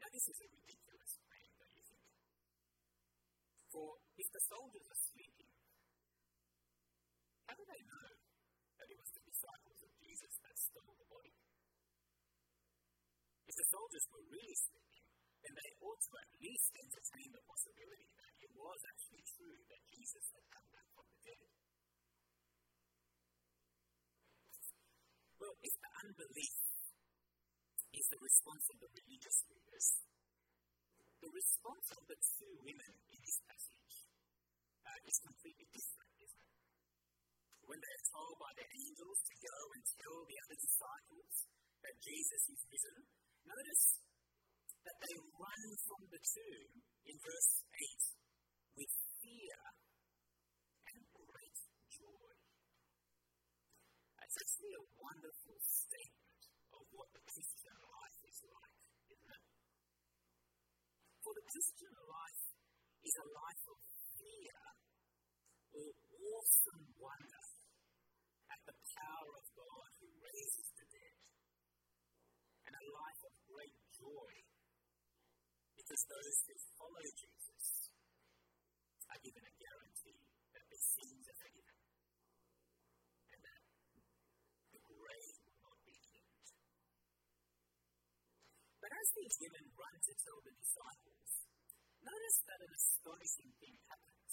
Now, 0.00 0.08
this 0.08 0.24
is 0.32 0.38
a 0.40 0.48
ridiculous 0.48 1.12
claim, 1.20 1.48
don't 1.60 1.76
you 1.76 1.84
think? 1.84 2.08
For 3.68 4.00
if 4.16 4.28
the 4.32 4.42
soldiers 4.48 4.86
are 4.88 5.02
sleeping, 5.12 5.52
how 7.44 7.52
do 7.52 7.64
they 7.68 7.82
know 7.84 8.08
that 8.80 8.88
it 8.88 8.96
was 8.96 9.12
the 9.12 9.28
disciples 9.28 9.80
of 9.84 9.92
Jesus 10.00 10.32
that 10.40 10.56
stole 10.56 10.96
the 10.96 11.08
body? 11.12 11.36
If 13.44 13.54
the 13.60 13.68
soldiers 13.68 14.08
were 14.08 14.24
really 14.32 14.56
sleeping, 14.56 15.04
then 15.44 15.52
they 15.52 15.70
ought 15.84 16.00
to 16.00 16.12
at 16.16 16.30
least 16.40 16.72
entertain 16.80 17.28
the 17.28 17.44
possibility 17.44 18.08
that 18.24 18.32
it 18.40 18.52
was 18.56 18.80
actually 18.88 19.24
true 19.36 19.60
that 19.68 19.84
Jesus 19.92 20.24
had 20.32 20.48
come 20.48 20.68
back 20.72 20.88
from 20.96 21.04
the 21.12 21.20
dead. 21.28 21.63
Well, 25.44 25.60
if 25.60 25.76
the 25.76 25.92
unbelief 26.08 26.56
is 27.92 28.06
the 28.08 28.16
response 28.16 28.64
of 28.72 28.80
the 28.80 28.88
religious 28.96 29.44
leaders, 29.44 29.86
the 31.20 31.28
response 31.28 31.86
of 32.00 32.02
the 32.08 32.16
two 32.16 32.54
women 32.64 32.92
in 33.12 33.20
this 33.20 33.44
passage 33.44 34.08
uh, 34.88 35.00
is 35.04 35.20
completely 35.20 35.68
different, 35.68 36.16
isn't 36.16 36.48
it? 36.48 36.56
When 37.60 37.76
they 37.76 37.92
are 37.92 38.08
told 38.08 38.40
by 38.40 38.56
the 38.56 38.64
angels 38.72 39.20
to 39.20 39.34
go 39.36 39.56
and 39.76 39.84
tell 39.84 40.16
the 40.24 40.40
other 40.48 40.56
disciples 40.64 41.34
that 41.84 42.00
Jesus 42.00 42.42
is 42.48 42.60
risen, 42.64 43.04
notice 43.44 44.00
that 44.88 44.96
they 44.96 45.14
run 45.36 45.64
from 45.84 46.08
the 46.08 46.24
tomb 46.24 46.72
in 47.04 47.20
verse 47.20 47.52
8 48.80 48.80
with 48.80 48.92
fear 49.20 49.60
and 50.88 51.04
great 51.12 51.58
joy. 51.92 52.32
It's 54.34 54.50
actually 54.50 54.74
a 54.74 54.90
wonderful 54.98 55.58
statement 55.62 56.42
of 56.74 56.82
what 56.90 57.06
the 57.14 57.22
Christian 57.22 57.76
life 57.86 58.18
is 58.26 58.38
like, 58.50 58.74
isn't 59.14 59.30
it? 59.30 59.44
For 61.22 61.32
the 61.38 61.46
Christian 61.54 61.94
life 61.94 62.42
is 63.06 63.14
a 63.14 63.30
life 63.30 63.62
of 63.70 63.78
fear 64.18 64.58
or 65.70 65.86
awesome 66.34 66.82
wonder 66.98 67.46
at 68.50 68.60
the 68.66 68.74
power 68.74 69.30
of 69.38 69.46
God 69.54 69.88
who 70.02 70.10
raises 70.18 70.66
the 70.82 70.86
dead, 70.90 71.14
and 72.66 72.74
a 72.74 72.84
life 72.90 73.22
of 73.30 73.38
great 73.54 73.78
joy 73.94 74.34
because 75.78 76.02
those 76.10 76.36
who 76.50 76.54
follow 76.74 77.06
Jesus 77.06 77.94
are 79.14 79.20
given 79.22 79.46
a 79.46 79.54
guarantee 79.62 80.26
that 80.58 80.66
their 80.66 80.82
sins 80.82 81.22
are 81.22 81.38
forgiven 81.38 81.78
and 83.30 83.40
that 83.42 83.62
the 84.74 84.82
grave 84.86 85.36
will 85.44 85.58
not 85.60 85.78
be 85.86 85.94
hinged. 85.94 86.54
But 88.78 88.90
as 89.04 89.12
these 89.12 89.36
women 89.44 89.68
run 89.76 89.96
to 90.00 90.12
tell 90.16 90.40
the 90.40 90.54
disciples, 90.56 91.30
notice 92.00 92.38
that 92.48 92.64
an 92.64 92.72
astonishing 92.72 93.52
thing 93.60 93.76
happens. 93.84 94.32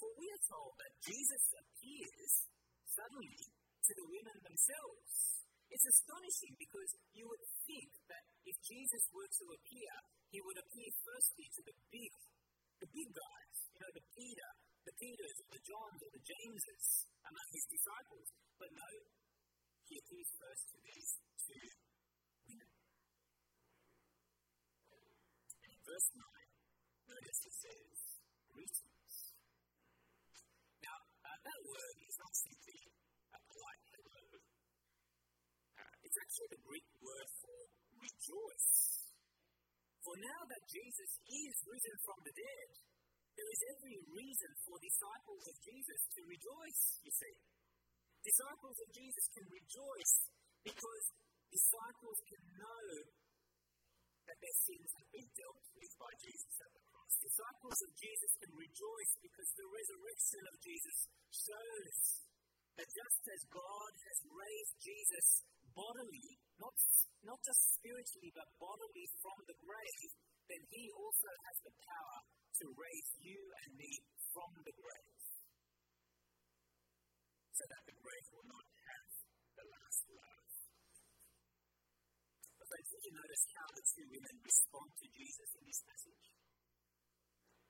For 0.00 0.08
we 0.16 0.32
are 0.32 0.44
told 0.48 0.72
that 0.80 1.04
Jesus 1.04 1.44
appears 1.52 2.32
suddenly 2.88 3.36
to 3.84 3.92
the 4.00 4.08
women 4.08 4.36
themselves. 4.40 5.44
It's 5.68 5.92
astonishing 5.92 6.56
because 6.56 6.90
you 7.12 7.28
would 7.28 7.44
think 7.68 7.92
that 8.08 8.24
if 8.48 8.56
Jesus 8.64 9.04
were 9.12 9.28
to 9.28 9.44
appear, 9.52 9.92
he 10.32 10.40
would 10.40 10.56
appear 10.56 10.90
firstly 11.04 11.46
to 11.52 11.62
the 11.68 11.76
big, 11.92 12.12
the 12.80 12.88
big 12.90 13.12
guys, 13.12 13.56
you 13.76 13.80
know, 13.84 13.92
the 13.92 14.06
Peter, 14.16 14.50
the 14.88 14.96
Peters, 14.96 15.36
or 15.44 15.48
the 15.52 15.64
Johns, 15.68 16.00
or 16.00 16.10
the 16.16 16.24
Jameses 16.24 16.84
among 17.28 17.46
his 17.52 17.64
disciples. 17.68 18.28
But 18.56 18.72
no, 18.72 18.90
he 19.84 20.00
appears 20.00 20.30
first 20.40 20.64
to 20.72 20.76
these 20.80 21.10
two 21.44 21.66
women. 22.48 22.70
And 25.60 25.70
in 25.70 25.79
verse 25.90 26.10
9, 26.14 26.22
notice 27.10 27.40
it 27.50 27.56
says, 27.66 27.98
greetings. 28.46 29.12
Now, 30.86 30.98
uh, 31.26 31.38
that 31.42 31.60
word 31.66 31.96
is 32.06 32.14
not 32.14 32.30
simply 32.30 32.78
a 33.34 33.38
polite 33.50 33.84
hello. 33.90 34.22
Uh, 35.74 35.94
it's 36.06 36.18
actually 36.22 36.50
the 36.54 36.62
Greek 36.62 36.86
word 37.02 37.28
for 37.42 37.58
rejoice. 37.98 38.70
For 40.06 40.14
now 40.14 40.40
that 40.46 40.62
Jesus 40.70 41.10
is 41.26 41.54
risen 41.66 41.96
from 42.06 42.18
the 42.22 42.34
dead, 42.38 42.70
there 43.34 43.50
is 43.50 43.60
every 43.74 43.98
reason 44.14 44.50
for 44.62 44.78
disciples 44.78 45.42
of 45.42 45.56
Jesus 45.58 46.00
to 46.06 46.20
rejoice, 46.22 46.82
you 47.02 47.10
see. 47.18 47.36
Disciples 48.22 48.78
of 48.78 48.88
Jesus 48.94 49.24
can 49.34 49.46
rejoice 49.50 50.14
because 50.62 51.04
disciples 51.50 52.18
can 52.30 52.42
know 52.62 52.86
that 54.30 54.38
their 54.38 54.58
sins 54.62 54.90
have 54.94 55.10
been 55.10 55.30
dealt 55.34 55.66
with 55.74 55.90
by 55.98 56.12
Jesus 56.22 56.54
at 56.62 56.70
the 56.70 56.84
cross. 56.86 57.12
Disciples 57.18 57.78
of 57.82 57.90
Jesus 57.98 58.30
can 58.38 58.52
rejoice 58.54 59.12
because 59.18 59.50
the 59.58 59.66
resurrection 59.66 60.42
of 60.46 60.54
Jesus 60.62 60.98
shows 61.34 61.98
that 62.78 62.86
just 62.94 63.22
as 63.26 63.42
God 63.50 63.92
has 64.06 64.18
raised 64.30 64.74
Jesus 64.78 65.26
bodily, 65.74 66.38
not, 66.62 66.74
not 67.26 67.42
just 67.42 67.74
spiritually, 67.74 68.30
but 68.30 68.46
bodily 68.62 69.06
from 69.18 69.38
the 69.50 69.58
grave, 69.58 70.10
then 70.46 70.62
He 70.70 70.86
also 70.94 71.30
has 71.50 71.58
the 71.66 71.74
power 71.74 72.18
to 72.62 72.64
raise 72.70 73.10
you 73.18 73.40
and 73.66 73.70
me 73.74 73.92
from 74.30 74.50
the 74.62 74.74
grave. 74.78 75.22
So 77.58 77.66
that 77.66 77.82
the 77.82 77.98
grave 77.98 78.26
will 78.30 78.46
not 78.46 78.66
have 78.78 79.10
the 79.58 79.66
last 79.74 80.02
laugh. 80.06 80.54
But 82.62 82.66
friends, 82.70 82.88
did 82.89 82.89
you 83.04 83.12
notice 83.16 83.44
how 83.56 83.68
the 83.72 83.84
two 83.86 84.06
women 84.12 84.34
respond 84.44 84.88
to 85.00 85.06
Jesus 85.08 85.48
in 85.56 85.62
this 85.64 85.80
passage? 85.88 86.24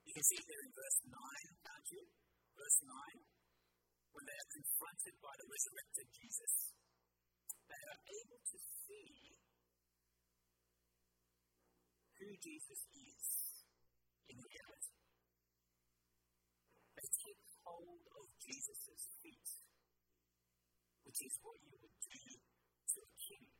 You 0.02 0.12
can 0.18 0.26
see 0.26 0.38
it 0.42 0.46
there 0.50 0.64
in 0.66 0.72
verse 0.74 0.98
9, 1.06 1.14
can't 1.14 1.88
you? 1.94 2.02
Verse 2.58 2.78
9. 2.82 4.10
When 4.10 4.24
they 4.26 4.34
are 4.34 4.50
confronted 4.50 5.14
by 5.22 5.34
the 5.38 5.46
resurrected 5.46 6.06
Jesus, 6.10 6.52
they 7.70 7.82
are 7.86 8.00
able 8.10 8.42
to 8.42 8.58
see 8.58 9.38
who 12.18 12.28
Jesus 12.42 12.80
is 12.90 13.26
in 14.34 14.36
reality. 14.42 14.98
They 16.98 17.06
take 17.06 17.42
hold 17.62 18.02
of 18.18 18.26
Jesus' 18.34 19.06
feet, 19.22 19.50
which 21.06 21.20
is 21.22 21.34
what 21.38 21.54
you 21.62 21.78
would 21.78 21.98
do 22.02 22.18
to 22.34 22.98
a 22.98 23.10
king. 23.14 23.59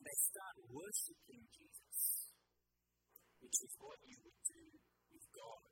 And 0.00 0.08
they 0.08 0.16
start 0.16 0.56
worshipping 0.72 1.44
Jesus, 1.52 2.32
which 3.44 3.52
is 3.60 3.76
what 3.76 4.00
you 4.00 4.16
would 4.24 4.40
do 4.48 4.64
with 5.12 5.28
God. 5.36 5.68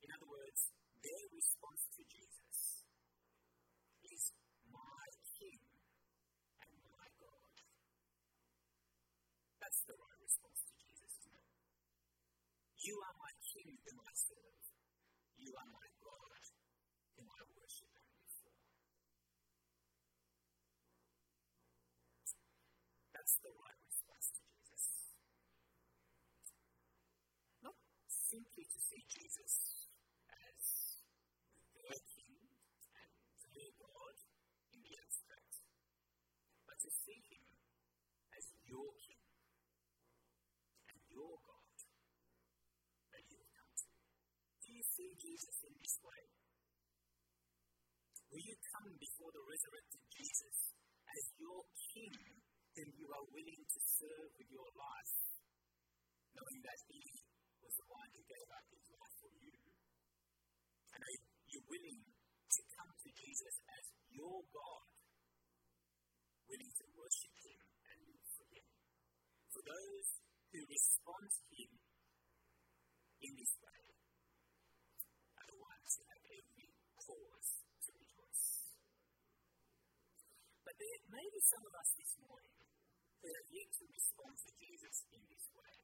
In 0.00 0.08
other 0.16 0.24
words, 0.24 0.72
their 1.04 1.24
response 1.28 1.84
to 1.92 2.02
Jesus 2.08 2.88
is 4.08 4.32
my 4.72 5.04
King 5.36 5.60
and 5.60 6.72
my 6.88 7.04
God. 7.20 7.52
That's 9.60 9.84
the 9.84 10.00
right 10.00 10.20
response 10.24 10.64
to 10.64 10.72
Jesus, 10.80 11.12
isn't 11.20 11.36
it? 11.36 11.52
You 12.80 12.96
are 12.96 13.16
my 13.20 13.32
King 13.44 13.76
whom 13.76 14.00
I 14.08 14.12
serve. 14.16 14.64
You 15.36 15.52
are 15.52 15.68
my 15.68 15.88
God 16.00 16.42
whom 17.20 17.28
I 17.28 17.44
worship 17.44 17.92
and 17.92 18.08
live 18.08 18.32
for. 18.40 18.56
That's 23.20 23.29
the 23.40 23.52
right 23.56 23.80
response 23.88 24.26
to 24.36 24.42
Jesus. 24.44 24.84
Not 27.64 27.76
simply 28.08 28.64
to 28.68 28.78
see 28.78 29.02
Jesus 29.08 29.88
as 30.28 30.60
the 31.72 31.96
King 32.04 32.36
and 32.92 33.12
the 33.56 33.68
God 33.80 34.16
in 34.76 34.80
the 34.84 34.94
abstract, 35.00 35.64
but 36.68 36.76
to 36.84 36.90
see 36.92 37.20
him 37.32 37.44
as 38.36 38.44
your 38.68 38.92
King 39.00 39.24
and 40.92 41.00
your 41.08 41.40
God 41.40 41.76
that 43.16 43.24
you 43.24 43.40
have 43.40 43.52
come 43.56 43.72
to. 43.72 43.88
Do 44.64 44.68
you 44.68 44.84
see 44.84 45.16
Jesus 45.16 45.56
in 45.64 45.72
this 45.80 45.96
way? 46.04 46.28
Will 48.30 48.44
you 48.44 48.54
come 48.70 48.94
before 49.00 49.32
the 49.32 49.42
resurrected 49.48 50.04
Jesus 50.12 50.76
as 51.08 51.24
your 51.40 51.66
King 51.90 52.14
whom 52.76 52.90
you 52.94 53.08
are 53.10 53.26
willing 53.34 53.62
to 53.66 53.80
serve 53.82 54.30
with 54.38 54.50
your 54.50 54.70
life, 54.78 55.14
knowing 56.34 56.60
that 56.62 56.80
He 56.86 57.02
was 57.58 57.74
the 57.74 57.88
one 57.90 58.10
who 58.14 58.22
gave 58.30 58.48
up 58.54 58.66
His 58.70 58.86
life 58.94 59.14
for 59.18 59.32
you? 59.34 59.58
And 60.94 61.00
are 61.02 61.16
you 61.50 61.60
willing 61.66 62.00
to 62.06 62.60
come 62.74 62.92
to 62.94 63.10
Jesus 63.10 63.54
as 63.74 63.84
your 64.14 64.38
God, 64.54 64.86
willing 66.46 66.74
to 66.78 66.86
worship 66.94 67.34
Him 67.42 67.60
and 67.90 67.98
live 68.06 68.26
for 68.38 68.46
Him? 68.54 68.66
For 69.50 69.62
those 69.66 70.08
who 70.54 70.60
respond 70.70 71.26
to 71.26 71.42
Him 71.50 71.70
in 73.20 73.32
this 73.34 73.54
way 73.58 73.82
are 75.36 75.46
the 75.50 75.58
ones 75.58 75.90
who 75.98 76.04
have 76.06 76.24
every 76.38 76.70
cause 76.94 77.50
to 77.82 77.90
rejoice. 77.98 78.46
But 80.62 80.74
there 80.78 81.00
may 81.10 81.26
be 81.34 81.42
some 81.50 81.64
of 81.66 81.74
us 81.74 81.90
this 81.98 82.14
morning 82.22 82.49
who 83.20 83.28
have 83.28 83.48
yet 83.52 83.68
to 83.76 83.84
respond 83.84 84.34
to 84.40 84.50
Jesus 84.56 84.96
in 85.12 85.20
this 85.28 85.46
way 85.52 85.76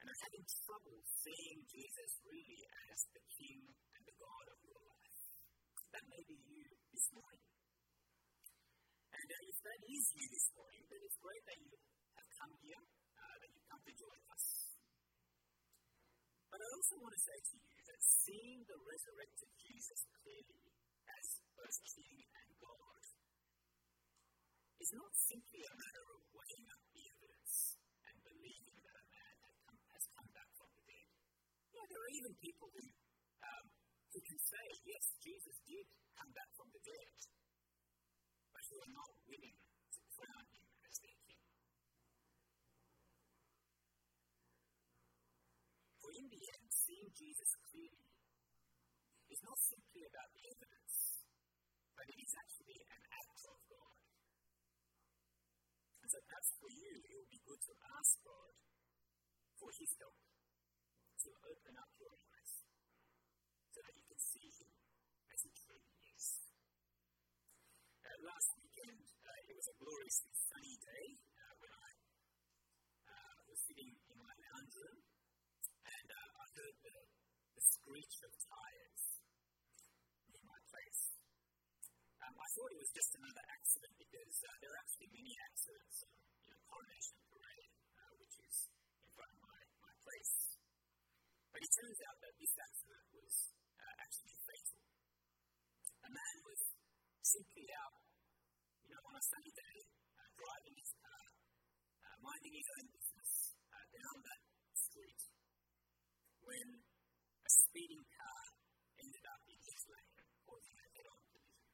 and 0.00 0.08
are 0.08 0.20
having 0.24 0.44
trouble 0.48 0.98
seeing 1.04 1.60
Jesus 1.68 2.10
really 2.24 2.64
as 2.88 3.04
the 3.12 3.20
King 3.36 3.60
and 3.68 4.02
the 4.08 4.16
God 4.16 4.46
of 4.48 4.58
your 4.64 4.80
life. 4.80 5.20
That 5.92 6.04
may 6.08 6.22
be 6.24 6.40
you 6.40 6.64
this 6.96 7.12
morning. 7.12 7.44
And 9.12 9.28
uh, 9.28 9.52
if 9.52 9.58
that 9.60 9.80
is 9.84 10.04
you 10.16 10.24
this 10.32 10.48
morning, 10.56 10.82
then 10.88 11.00
it's 11.04 11.20
great 11.20 11.44
that 11.44 11.60
you 11.60 11.76
have 12.16 12.28
come 12.40 12.52
here, 12.64 12.80
uh, 13.20 13.36
that 13.44 13.50
you've 13.52 13.68
come 13.68 13.84
to 13.84 13.92
join 13.92 14.20
us. 14.32 14.44
But 16.48 16.64
I 16.64 16.68
also 16.72 16.96
want 17.04 17.12
to 17.12 17.20
say 17.20 17.36
to 17.36 17.56
you 17.60 17.76
that 17.84 18.00
seeing 18.00 18.64
the 18.64 18.78
resurrected 18.80 19.50
Jesus 19.60 20.00
clearly 20.24 20.64
as 21.04 21.26
both 21.52 21.78
King 21.84 22.24
and 22.24 22.48
God 22.64 22.89
is 24.80 24.96
not 24.96 25.12
simply 25.12 25.60
a 25.60 25.74
matter 25.76 26.04
of 26.08 26.24
weighing 26.32 26.64
up 26.72 26.80
the 26.88 27.04
evidence 27.04 27.76
and 28.00 28.16
believing 28.24 28.80
that 28.80 28.96
a 28.96 29.06
man 29.12 29.36
come, 29.60 29.76
has 29.92 30.04
come 30.16 30.30
back 30.32 30.48
from 30.56 30.72
the 30.72 30.84
dead. 30.88 31.08
There 31.84 32.00
are 32.00 32.14
even 32.16 32.32
people 32.40 32.72
who, 32.72 32.84
um, 33.44 33.66
who 34.08 34.20
can 34.24 34.40
say, 34.40 34.66
yes, 34.88 35.04
Jesus 35.20 35.56
did 35.68 35.84
come 36.16 36.32
back 36.32 36.48
from 36.56 36.72
the 36.72 36.80
dead, 36.80 37.12
but 38.56 38.64
who 38.72 38.80
are 38.80 38.94
not 38.96 39.12
willing 39.28 39.58
to 39.60 40.00
crown 40.16 40.44
him 40.48 40.64
as 40.88 40.96
their 40.96 41.18
king. 41.28 41.44
For 46.00 46.10
in 46.16 46.24
the 46.24 46.40
end, 46.56 46.66
seeing 46.72 47.08
Jesus 47.12 47.50
clearly 47.68 48.08
is 49.28 49.40
not 49.44 49.60
simply 49.60 50.08
about 50.08 50.30
the 50.32 50.44
evidence, 50.56 50.94
but 51.92 52.08
it 52.08 52.16
is 52.16 52.32
actually 52.32 52.80
an 52.80 53.02
act 53.12 53.44
of 53.44 53.60
God. 53.68 54.00
And 56.10 56.18
so 56.18 56.26
perhaps 56.26 56.50
for 56.58 56.66
you, 56.66 56.90
it 57.06 57.14
will 57.14 57.30
be 57.30 57.38
good 57.46 57.62
to 57.70 57.74
ask 57.94 58.18
God 58.26 58.50
for 59.62 59.70
His 59.78 59.94
help 60.02 60.18
to 61.22 61.30
open 61.46 61.78
up 61.78 61.86
your 62.02 62.10
eyes 62.10 62.66
so 63.70 63.78
that 63.78 63.94
you 63.94 64.02
can 64.10 64.18
see 64.18 64.50
Him 64.58 64.74
as 65.30 65.38
He 65.46 65.54
truly 65.54 65.94
is. 66.10 66.50
Uh, 68.02 68.26
last 68.26 68.50
weekend, 68.58 69.06
uh, 69.22 69.38
it 69.46 69.54
was 69.54 69.70
a 69.70 69.76
gloriously 69.78 70.34
sunny 70.34 70.74
day 70.82 71.14
uh, 71.14 71.54
when 71.62 71.70
I 71.78 71.88
uh, 73.06 73.36
was 73.46 73.62
sitting 73.70 73.94
in 73.94 74.18
my 74.18 74.34
lounge 74.50 74.74
room 74.82 74.98
and 75.94 76.08
uh, 76.10 76.42
I 76.42 76.44
heard 76.58 76.76
the, 76.90 76.96
the 77.54 77.62
screech 77.62 78.18
of 78.26 78.34
tires 78.34 79.02
near 80.26 80.42
my 80.42 80.58
place. 80.74 81.22
Um, 82.18 82.34
I 82.34 82.39
thought 82.50 82.74
it 82.74 82.82
was 82.82 82.90
just 82.90 83.14
another 83.14 83.44
accident 83.46 83.94
because 83.94 84.34
uh, 84.42 84.50
there 84.58 84.74
are 84.74 84.80
actually 84.82 85.06
many 85.14 85.38
accidents 85.38 86.02
on 86.02 86.18
you 86.42 86.50
know, 86.50 86.58
Coronation 86.66 87.18
Parade, 87.30 87.70
uh, 87.94 88.12
which 88.18 88.34
is 88.42 88.56
in 89.06 89.10
front 89.14 89.30
of 89.30 89.38
my, 89.38 89.60
my 89.86 89.94
place. 90.02 90.58
But 91.54 91.62
it 91.62 91.70
turns 91.70 92.00
out 92.10 92.18
that 92.18 92.34
this 92.42 92.54
accident 92.58 93.06
was 93.14 93.34
uh, 93.78 93.94
actually 94.02 94.34
fatal. 94.42 94.82
A 96.02 96.10
man 96.10 96.36
was 96.42 96.60
simply 97.22 97.70
out, 97.70 98.02
you 98.82 98.90
know, 98.90 99.02
on 99.06 99.14
a 99.14 99.22
sunny 99.22 99.52
day, 99.54 99.78
uh, 100.18 100.28
driving 100.34 100.74
his 100.74 100.90
car, 100.98 101.24
uh, 102.02 102.16
minding 102.18 102.54
his 102.58 102.68
own 102.82 102.86
business 102.90 103.30
uh, 103.70 103.86
down 103.94 104.16
that 104.26 104.42
street, 104.74 105.22
when 106.42 106.82
a 107.46 107.50
speeding 107.62 108.02
car 108.10 108.42
ended 108.98 109.24
up 109.30 109.42
in 109.46 109.58
his 109.62 109.82
lane, 109.86 110.18
causing 110.42 110.76
a 110.82 110.86
head-on 110.98 111.20
collision. 111.30 111.70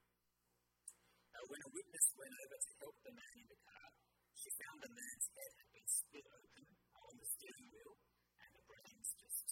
When 1.47 1.63
a 1.63 1.71
witness 1.71 2.07
went 2.19 2.35
over 2.35 2.59
to 2.59 2.71
help 2.83 2.97
the 3.07 3.15
man 3.15 3.35
in 3.39 3.47
the 3.47 3.61
car, 3.63 3.89
she 4.35 4.51
found 4.59 4.79
the 4.83 4.91
man's 4.91 5.27
head 5.31 5.53
had 5.55 5.69
been 5.71 5.89
split 5.89 6.27
open 6.27 6.65
on 7.07 7.15
the 7.23 7.29
steering 7.39 7.69
wheel, 7.71 7.95
and 8.43 8.51
the 8.51 8.65
brains 8.67 9.09
just 9.15 9.47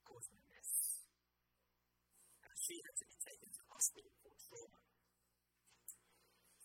causing 0.00 0.38
a 0.40 0.46
mess. 0.48 0.72
Uh, 2.40 2.56
she 2.56 2.80
had 2.80 2.96
to 2.96 3.06
be 3.06 3.18
taken 3.20 3.48
to 3.52 3.62
hospital 3.68 4.12
for 4.24 4.32
trauma. 4.48 4.80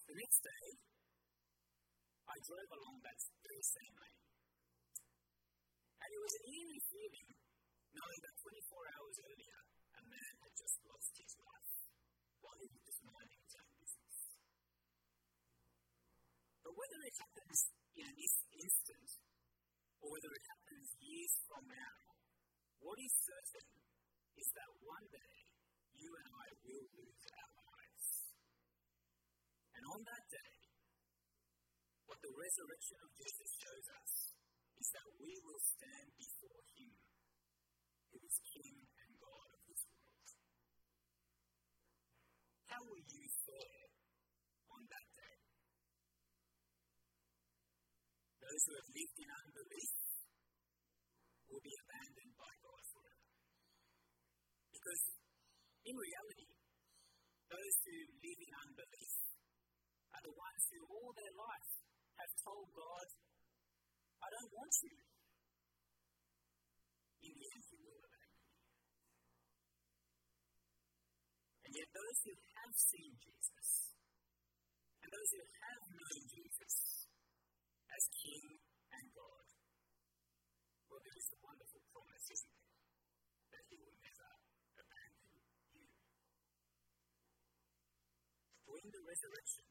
The 0.07 0.15
next 0.15 0.39
day, 0.39 0.67
I 2.23 2.35
drove 2.47 2.71
along 2.79 3.03
that 3.03 3.19
very 3.43 3.65
same 3.67 3.95
lane. 3.99 4.23
And 5.99 6.09
it 6.15 6.21
was 6.23 6.33
an 6.39 6.45
eerie 6.47 6.83
feeling 6.87 7.27
knowing 7.91 8.19
that 8.23 8.35
24 8.39 8.95
hours 8.95 9.17
earlier, 9.19 9.59
a 9.99 10.01
man 10.07 10.33
had 10.47 10.53
just 10.55 10.79
lost 10.87 11.11
his 11.19 11.33
life 11.43 11.75
while 12.39 12.59
he 12.59 12.67
was 12.71 12.83
just 12.87 13.01
minding 13.03 13.39
his 13.43 13.55
own 13.59 13.71
business. 13.79 14.15
But 16.62 16.62
whether 16.73 16.99
it 17.05 17.15
happens 17.17 17.59
in 17.97 18.09
this 18.17 18.35
instant 18.57 19.09
or 20.01 20.11
whether 20.11 20.31
it 20.33 20.45
happens 20.49 20.87
years 20.99 21.33
from 21.47 21.63
now, 21.69 21.97
what 22.81 22.99
is 22.99 23.13
certain 23.23 23.69
is 24.35 24.49
that 24.57 24.71
one 24.83 25.07
day 25.07 25.35
you 25.95 26.09
and 26.11 26.27
I 26.27 26.47
will 26.65 26.85
lose 26.99 27.23
our 27.31 27.53
lives. 27.63 28.07
And 29.77 29.83
on 29.93 30.01
that 30.03 30.25
day, 30.27 30.53
what 32.09 32.19
the 32.19 32.33
resurrection 32.35 32.99
of 32.99 33.09
Jesus 33.15 33.49
shows 33.63 33.87
us 34.03 34.13
is 34.77 34.87
that 34.91 35.07
we 35.15 35.31
will 35.47 35.61
stand 35.63 36.11
before 36.19 36.61
Him, 36.75 36.91
who 38.11 38.19
is 38.19 38.35
King 38.51 38.83
and 38.83 39.11
God 39.21 39.47
of 39.55 39.61
this 39.63 39.83
world. 39.87 40.29
How 42.67 42.81
will 42.83 43.05
you 43.05 43.23
fare 43.47 43.87
on 44.75 44.83
that 44.91 45.07
day? 45.15 45.37
Those 48.53 48.69
who 48.69 48.77
have 48.77 48.93
lived 48.93 49.17
in 49.17 49.29
unbelief 49.33 49.93
will 51.49 51.63
be 51.65 51.73
abandoned 51.73 52.33
by 52.37 52.53
God 52.61 52.83
forever. 52.85 53.33
Because 54.69 55.03
in 55.89 55.95
reality, 55.97 56.53
those 57.49 57.75
who 57.81 57.97
live 58.13 58.39
in 58.45 58.53
unbelief 58.53 59.15
are 60.13 60.21
the 60.21 60.37
ones 60.37 60.61
who 60.69 60.85
all 60.85 61.09
their 61.17 61.33
life 61.33 61.71
have 62.21 62.33
told 62.45 62.69
God, 62.77 63.07
I 64.21 64.27
don't 64.37 64.53
want 64.53 64.75
you. 64.85 65.01
In 67.25 67.33
the 67.33 67.47
end, 67.57 67.65
you 67.73 67.77
will 67.81 67.97
abandon 68.05 68.37
me. 68.37 68.53
And 71.57 71.71
yet, 71.73 71.89
those 71.89 72.17
who 72.21 72.33
have 72.37 72.73
seen 72.77 73.17
Jesus, 73.17 73.97
and 75.01 75.09
those 75.09 75.29
who 75.41 75.41
have 75.41 75.81
known 75.89 76.21
Jesus 76.29 77.02
as 77.93 78.09
King 78.17 78.57
and 78.89 79.05
God. 79.13 79.45
Well, 80.89 81.01
there 81.05 81.17
is 81.17 81.29
a 81.29 81.39
wonderful 81.45 81.81
promise, 81.93 82.25
isn't 82.33 82.57
there, 82.57 82.81
that 83.53 83.63
He 83.69 83.77
will 83.77 83.97
never 84.01 84.29
abandon 84.81 85.29
you. 85.77 85.85
For 88.65 88.81
the 88.81 89.03
resurrection, 89.05 89.65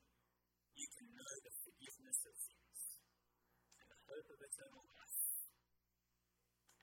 you 0.78 0.86
can 0.86 1.06
know 1.18 1.32
the 1.42 1.54
forgiveness 1.66 2.18
of 2.26 2.34
sins 2.38 2.80
and 3.82 3.86
the 3.90 4.00
hope 4.06 4.28
of 4.30 4.38
eternal 4.38 4.86
life 4.86 5.22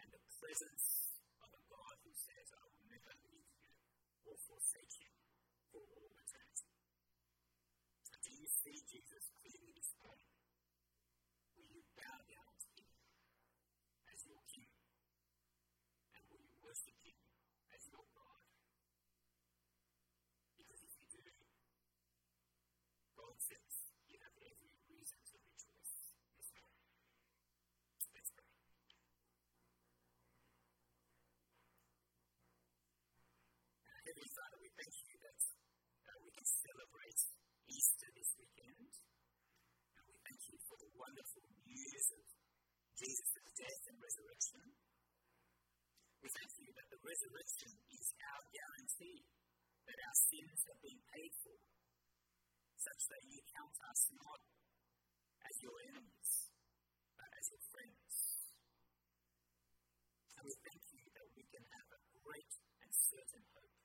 and 0.03 0.07
the 0.11 0.23
presence 0.43 0.87
of 1.39 1.49
a 1.55 1.61
God 1.71 1.95
who 2.03 2.11
says, 2.15 2.47
I 2.51 2.63
will 2.67 2.83
never 2.91 3.13
leave 3.23 3.47
you 3.47 3.71
or 4.27 4.35
forsake 4.43 4.93
you 4.99 5.11
for 5.71 5.79
all 5.83 6.11
eternity. 6.19 6.71
Do 8.19 8.31
you 8.35 8.47
see 8.51 8.77
Jesus 8.91 9.23
clearly 9.39 9.78
Says 23.49 23.81
you 24.05 24.21
have 24.21 24.37
every 24.45 24.77
reason 24.93 25.17
to 25.25 25.35
rejoice 25.41 25.89
this 26.37 26.49
morning. 26.53 26.85
Let's 28.13 28.29
pray. 28.29 28.45
Heavenly 34.05 34.29
Father, 34.37 34.57
we 34.61 34.69
thank 34.77 34.93
you 35.01 35.17
that 35.25 35.41
uh, 35.41 36.17
we 36.21 36.29
can 36.29 36.45
celebrate 36.45 37.21
Easter 37.73 38.09
this 38.13 38.29
weekend. 38.37 38.85
And 38.85 40.05
we 40.05 40.17
thank 40.29 40.41
you 40.45 40.57
for 40.69 40.77
the 40.77 40.93
wonderful 40.93 41.49
news 41.65 42.05
of 42.21 42.25
Jesus' 43.01 43.33
death 43.57 43.83
and 43.89 43.97
resurrection. 43.97 44.61
We 46.21 46.29
thank 46.37 46.53
you 46.53 46.69
that 46.77 46.85
the 46.93 47.01
resurrection 47.01 47.73
is 47.97 48.13
our 48.29 48.45
guarantee 48.53 49.25
that 49.89 49.97
our 50.05 50.17
sins 50.29 50.59
have 50.69 50.77
been 50.85 51.01
paid 51.17 51.33
for, 51.41 51.57
such 52.79 53.03
that 53.11 53.23
you 53.27 53.39
count 53.51 53.75
us 53.91 53.99
not 54.15 54.39
as 55.43 55.55
your 55.59 55.75
enemies, 55.91 56.31
but 57.19 57.29
as 57.35 57.45
your 57.51 57.63
friends. 57.75 58.11
And 60.39 60.43
we 60.47 60.55
thank 60.63 60.83
you 60.95 61.03
that 61.19 61.27
we 61.35 61.43
can 61.51 61.65
have 61.75 61.89
a 61.91 62.01
great 62.23 62.53
and 62.79 62.91
certain 62.95 63.43
hope 63.51 63.75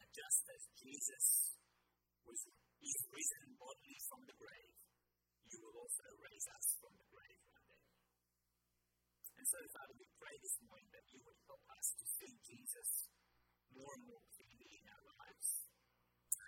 that 0.00 0.08
just 0.08 0.40
as 0.48 0.62
Jesus 0.80 1.26
was, 2.24 2.40
is 2.80 3.00
risen 3.12 3.44
bodily 3.60 3.98
from 4.08 4.24
the 4.24 4.36
grave, 4.40 4.76
you 5.44 5.60
will 5.60 5.76
also 5.84 6.08
raise 6.24 6.48
us 6.48 6.66
from 6.80 6.96
the 6.96 7.08
grave 7.12 7.40
one 7.52 7.66
day. 7.68 7.84
And 9.36 9.44
so, 9.44 9.60
Father, 9.76 9.94
we 10.00 10.08
pray 10.16 10.36
this 10.40 10.56
morning 10.64 10.88
that 10.96 11.04
you 11.12 11.20
would 11.28 11.40
help 11.44 11.64
us 11.76 11.86
to 12.00 12.04
see 12.08 12.32
Jesus 12.40 12.88
more 13.76 13.92
and 14.00 14.04
more 14.08 14.24
clearly 14.32 14.80
in 14.80 14.86
our 14.88 15.04
lives. 15.20 15.48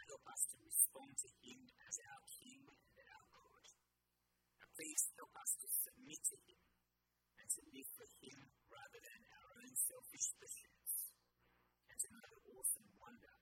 Help 0.06 0.24
us 0.30 0.42
to 0.50 0.56
respond 0.62 1.10
to 1.18 1.28
him 1.42 1.60
as 1.86 1.98
our 2.06 2.22
King 2.30 2.62
and 2.66 3.06
our 3.10 3.26
God. 3.34 3.64
And 4.62 4.68
please 4.78 5.10
help 5.18 5.34
us 5.34 5.58
to 5.58 5.66
submit 5.66 6.22
to 6.30 6.36
him 6.46 6.62
and 7.42 7.46
to 7.50 7.60
live 7.74 7.90
for 7.98 8.06
him 8.22 8.38
rather 8.70 9.00
than 9.02 9.22
our 9.34 9.50
own 9.66 9.74
selfish 9.74 10.30
pursuits. 10.38 11.10
And 11.90 11.96
to 11.98 12.08
know 12.14 12.22
the 12.22 12.42
awesome 12.54 12.90
wonder 13.02 13.34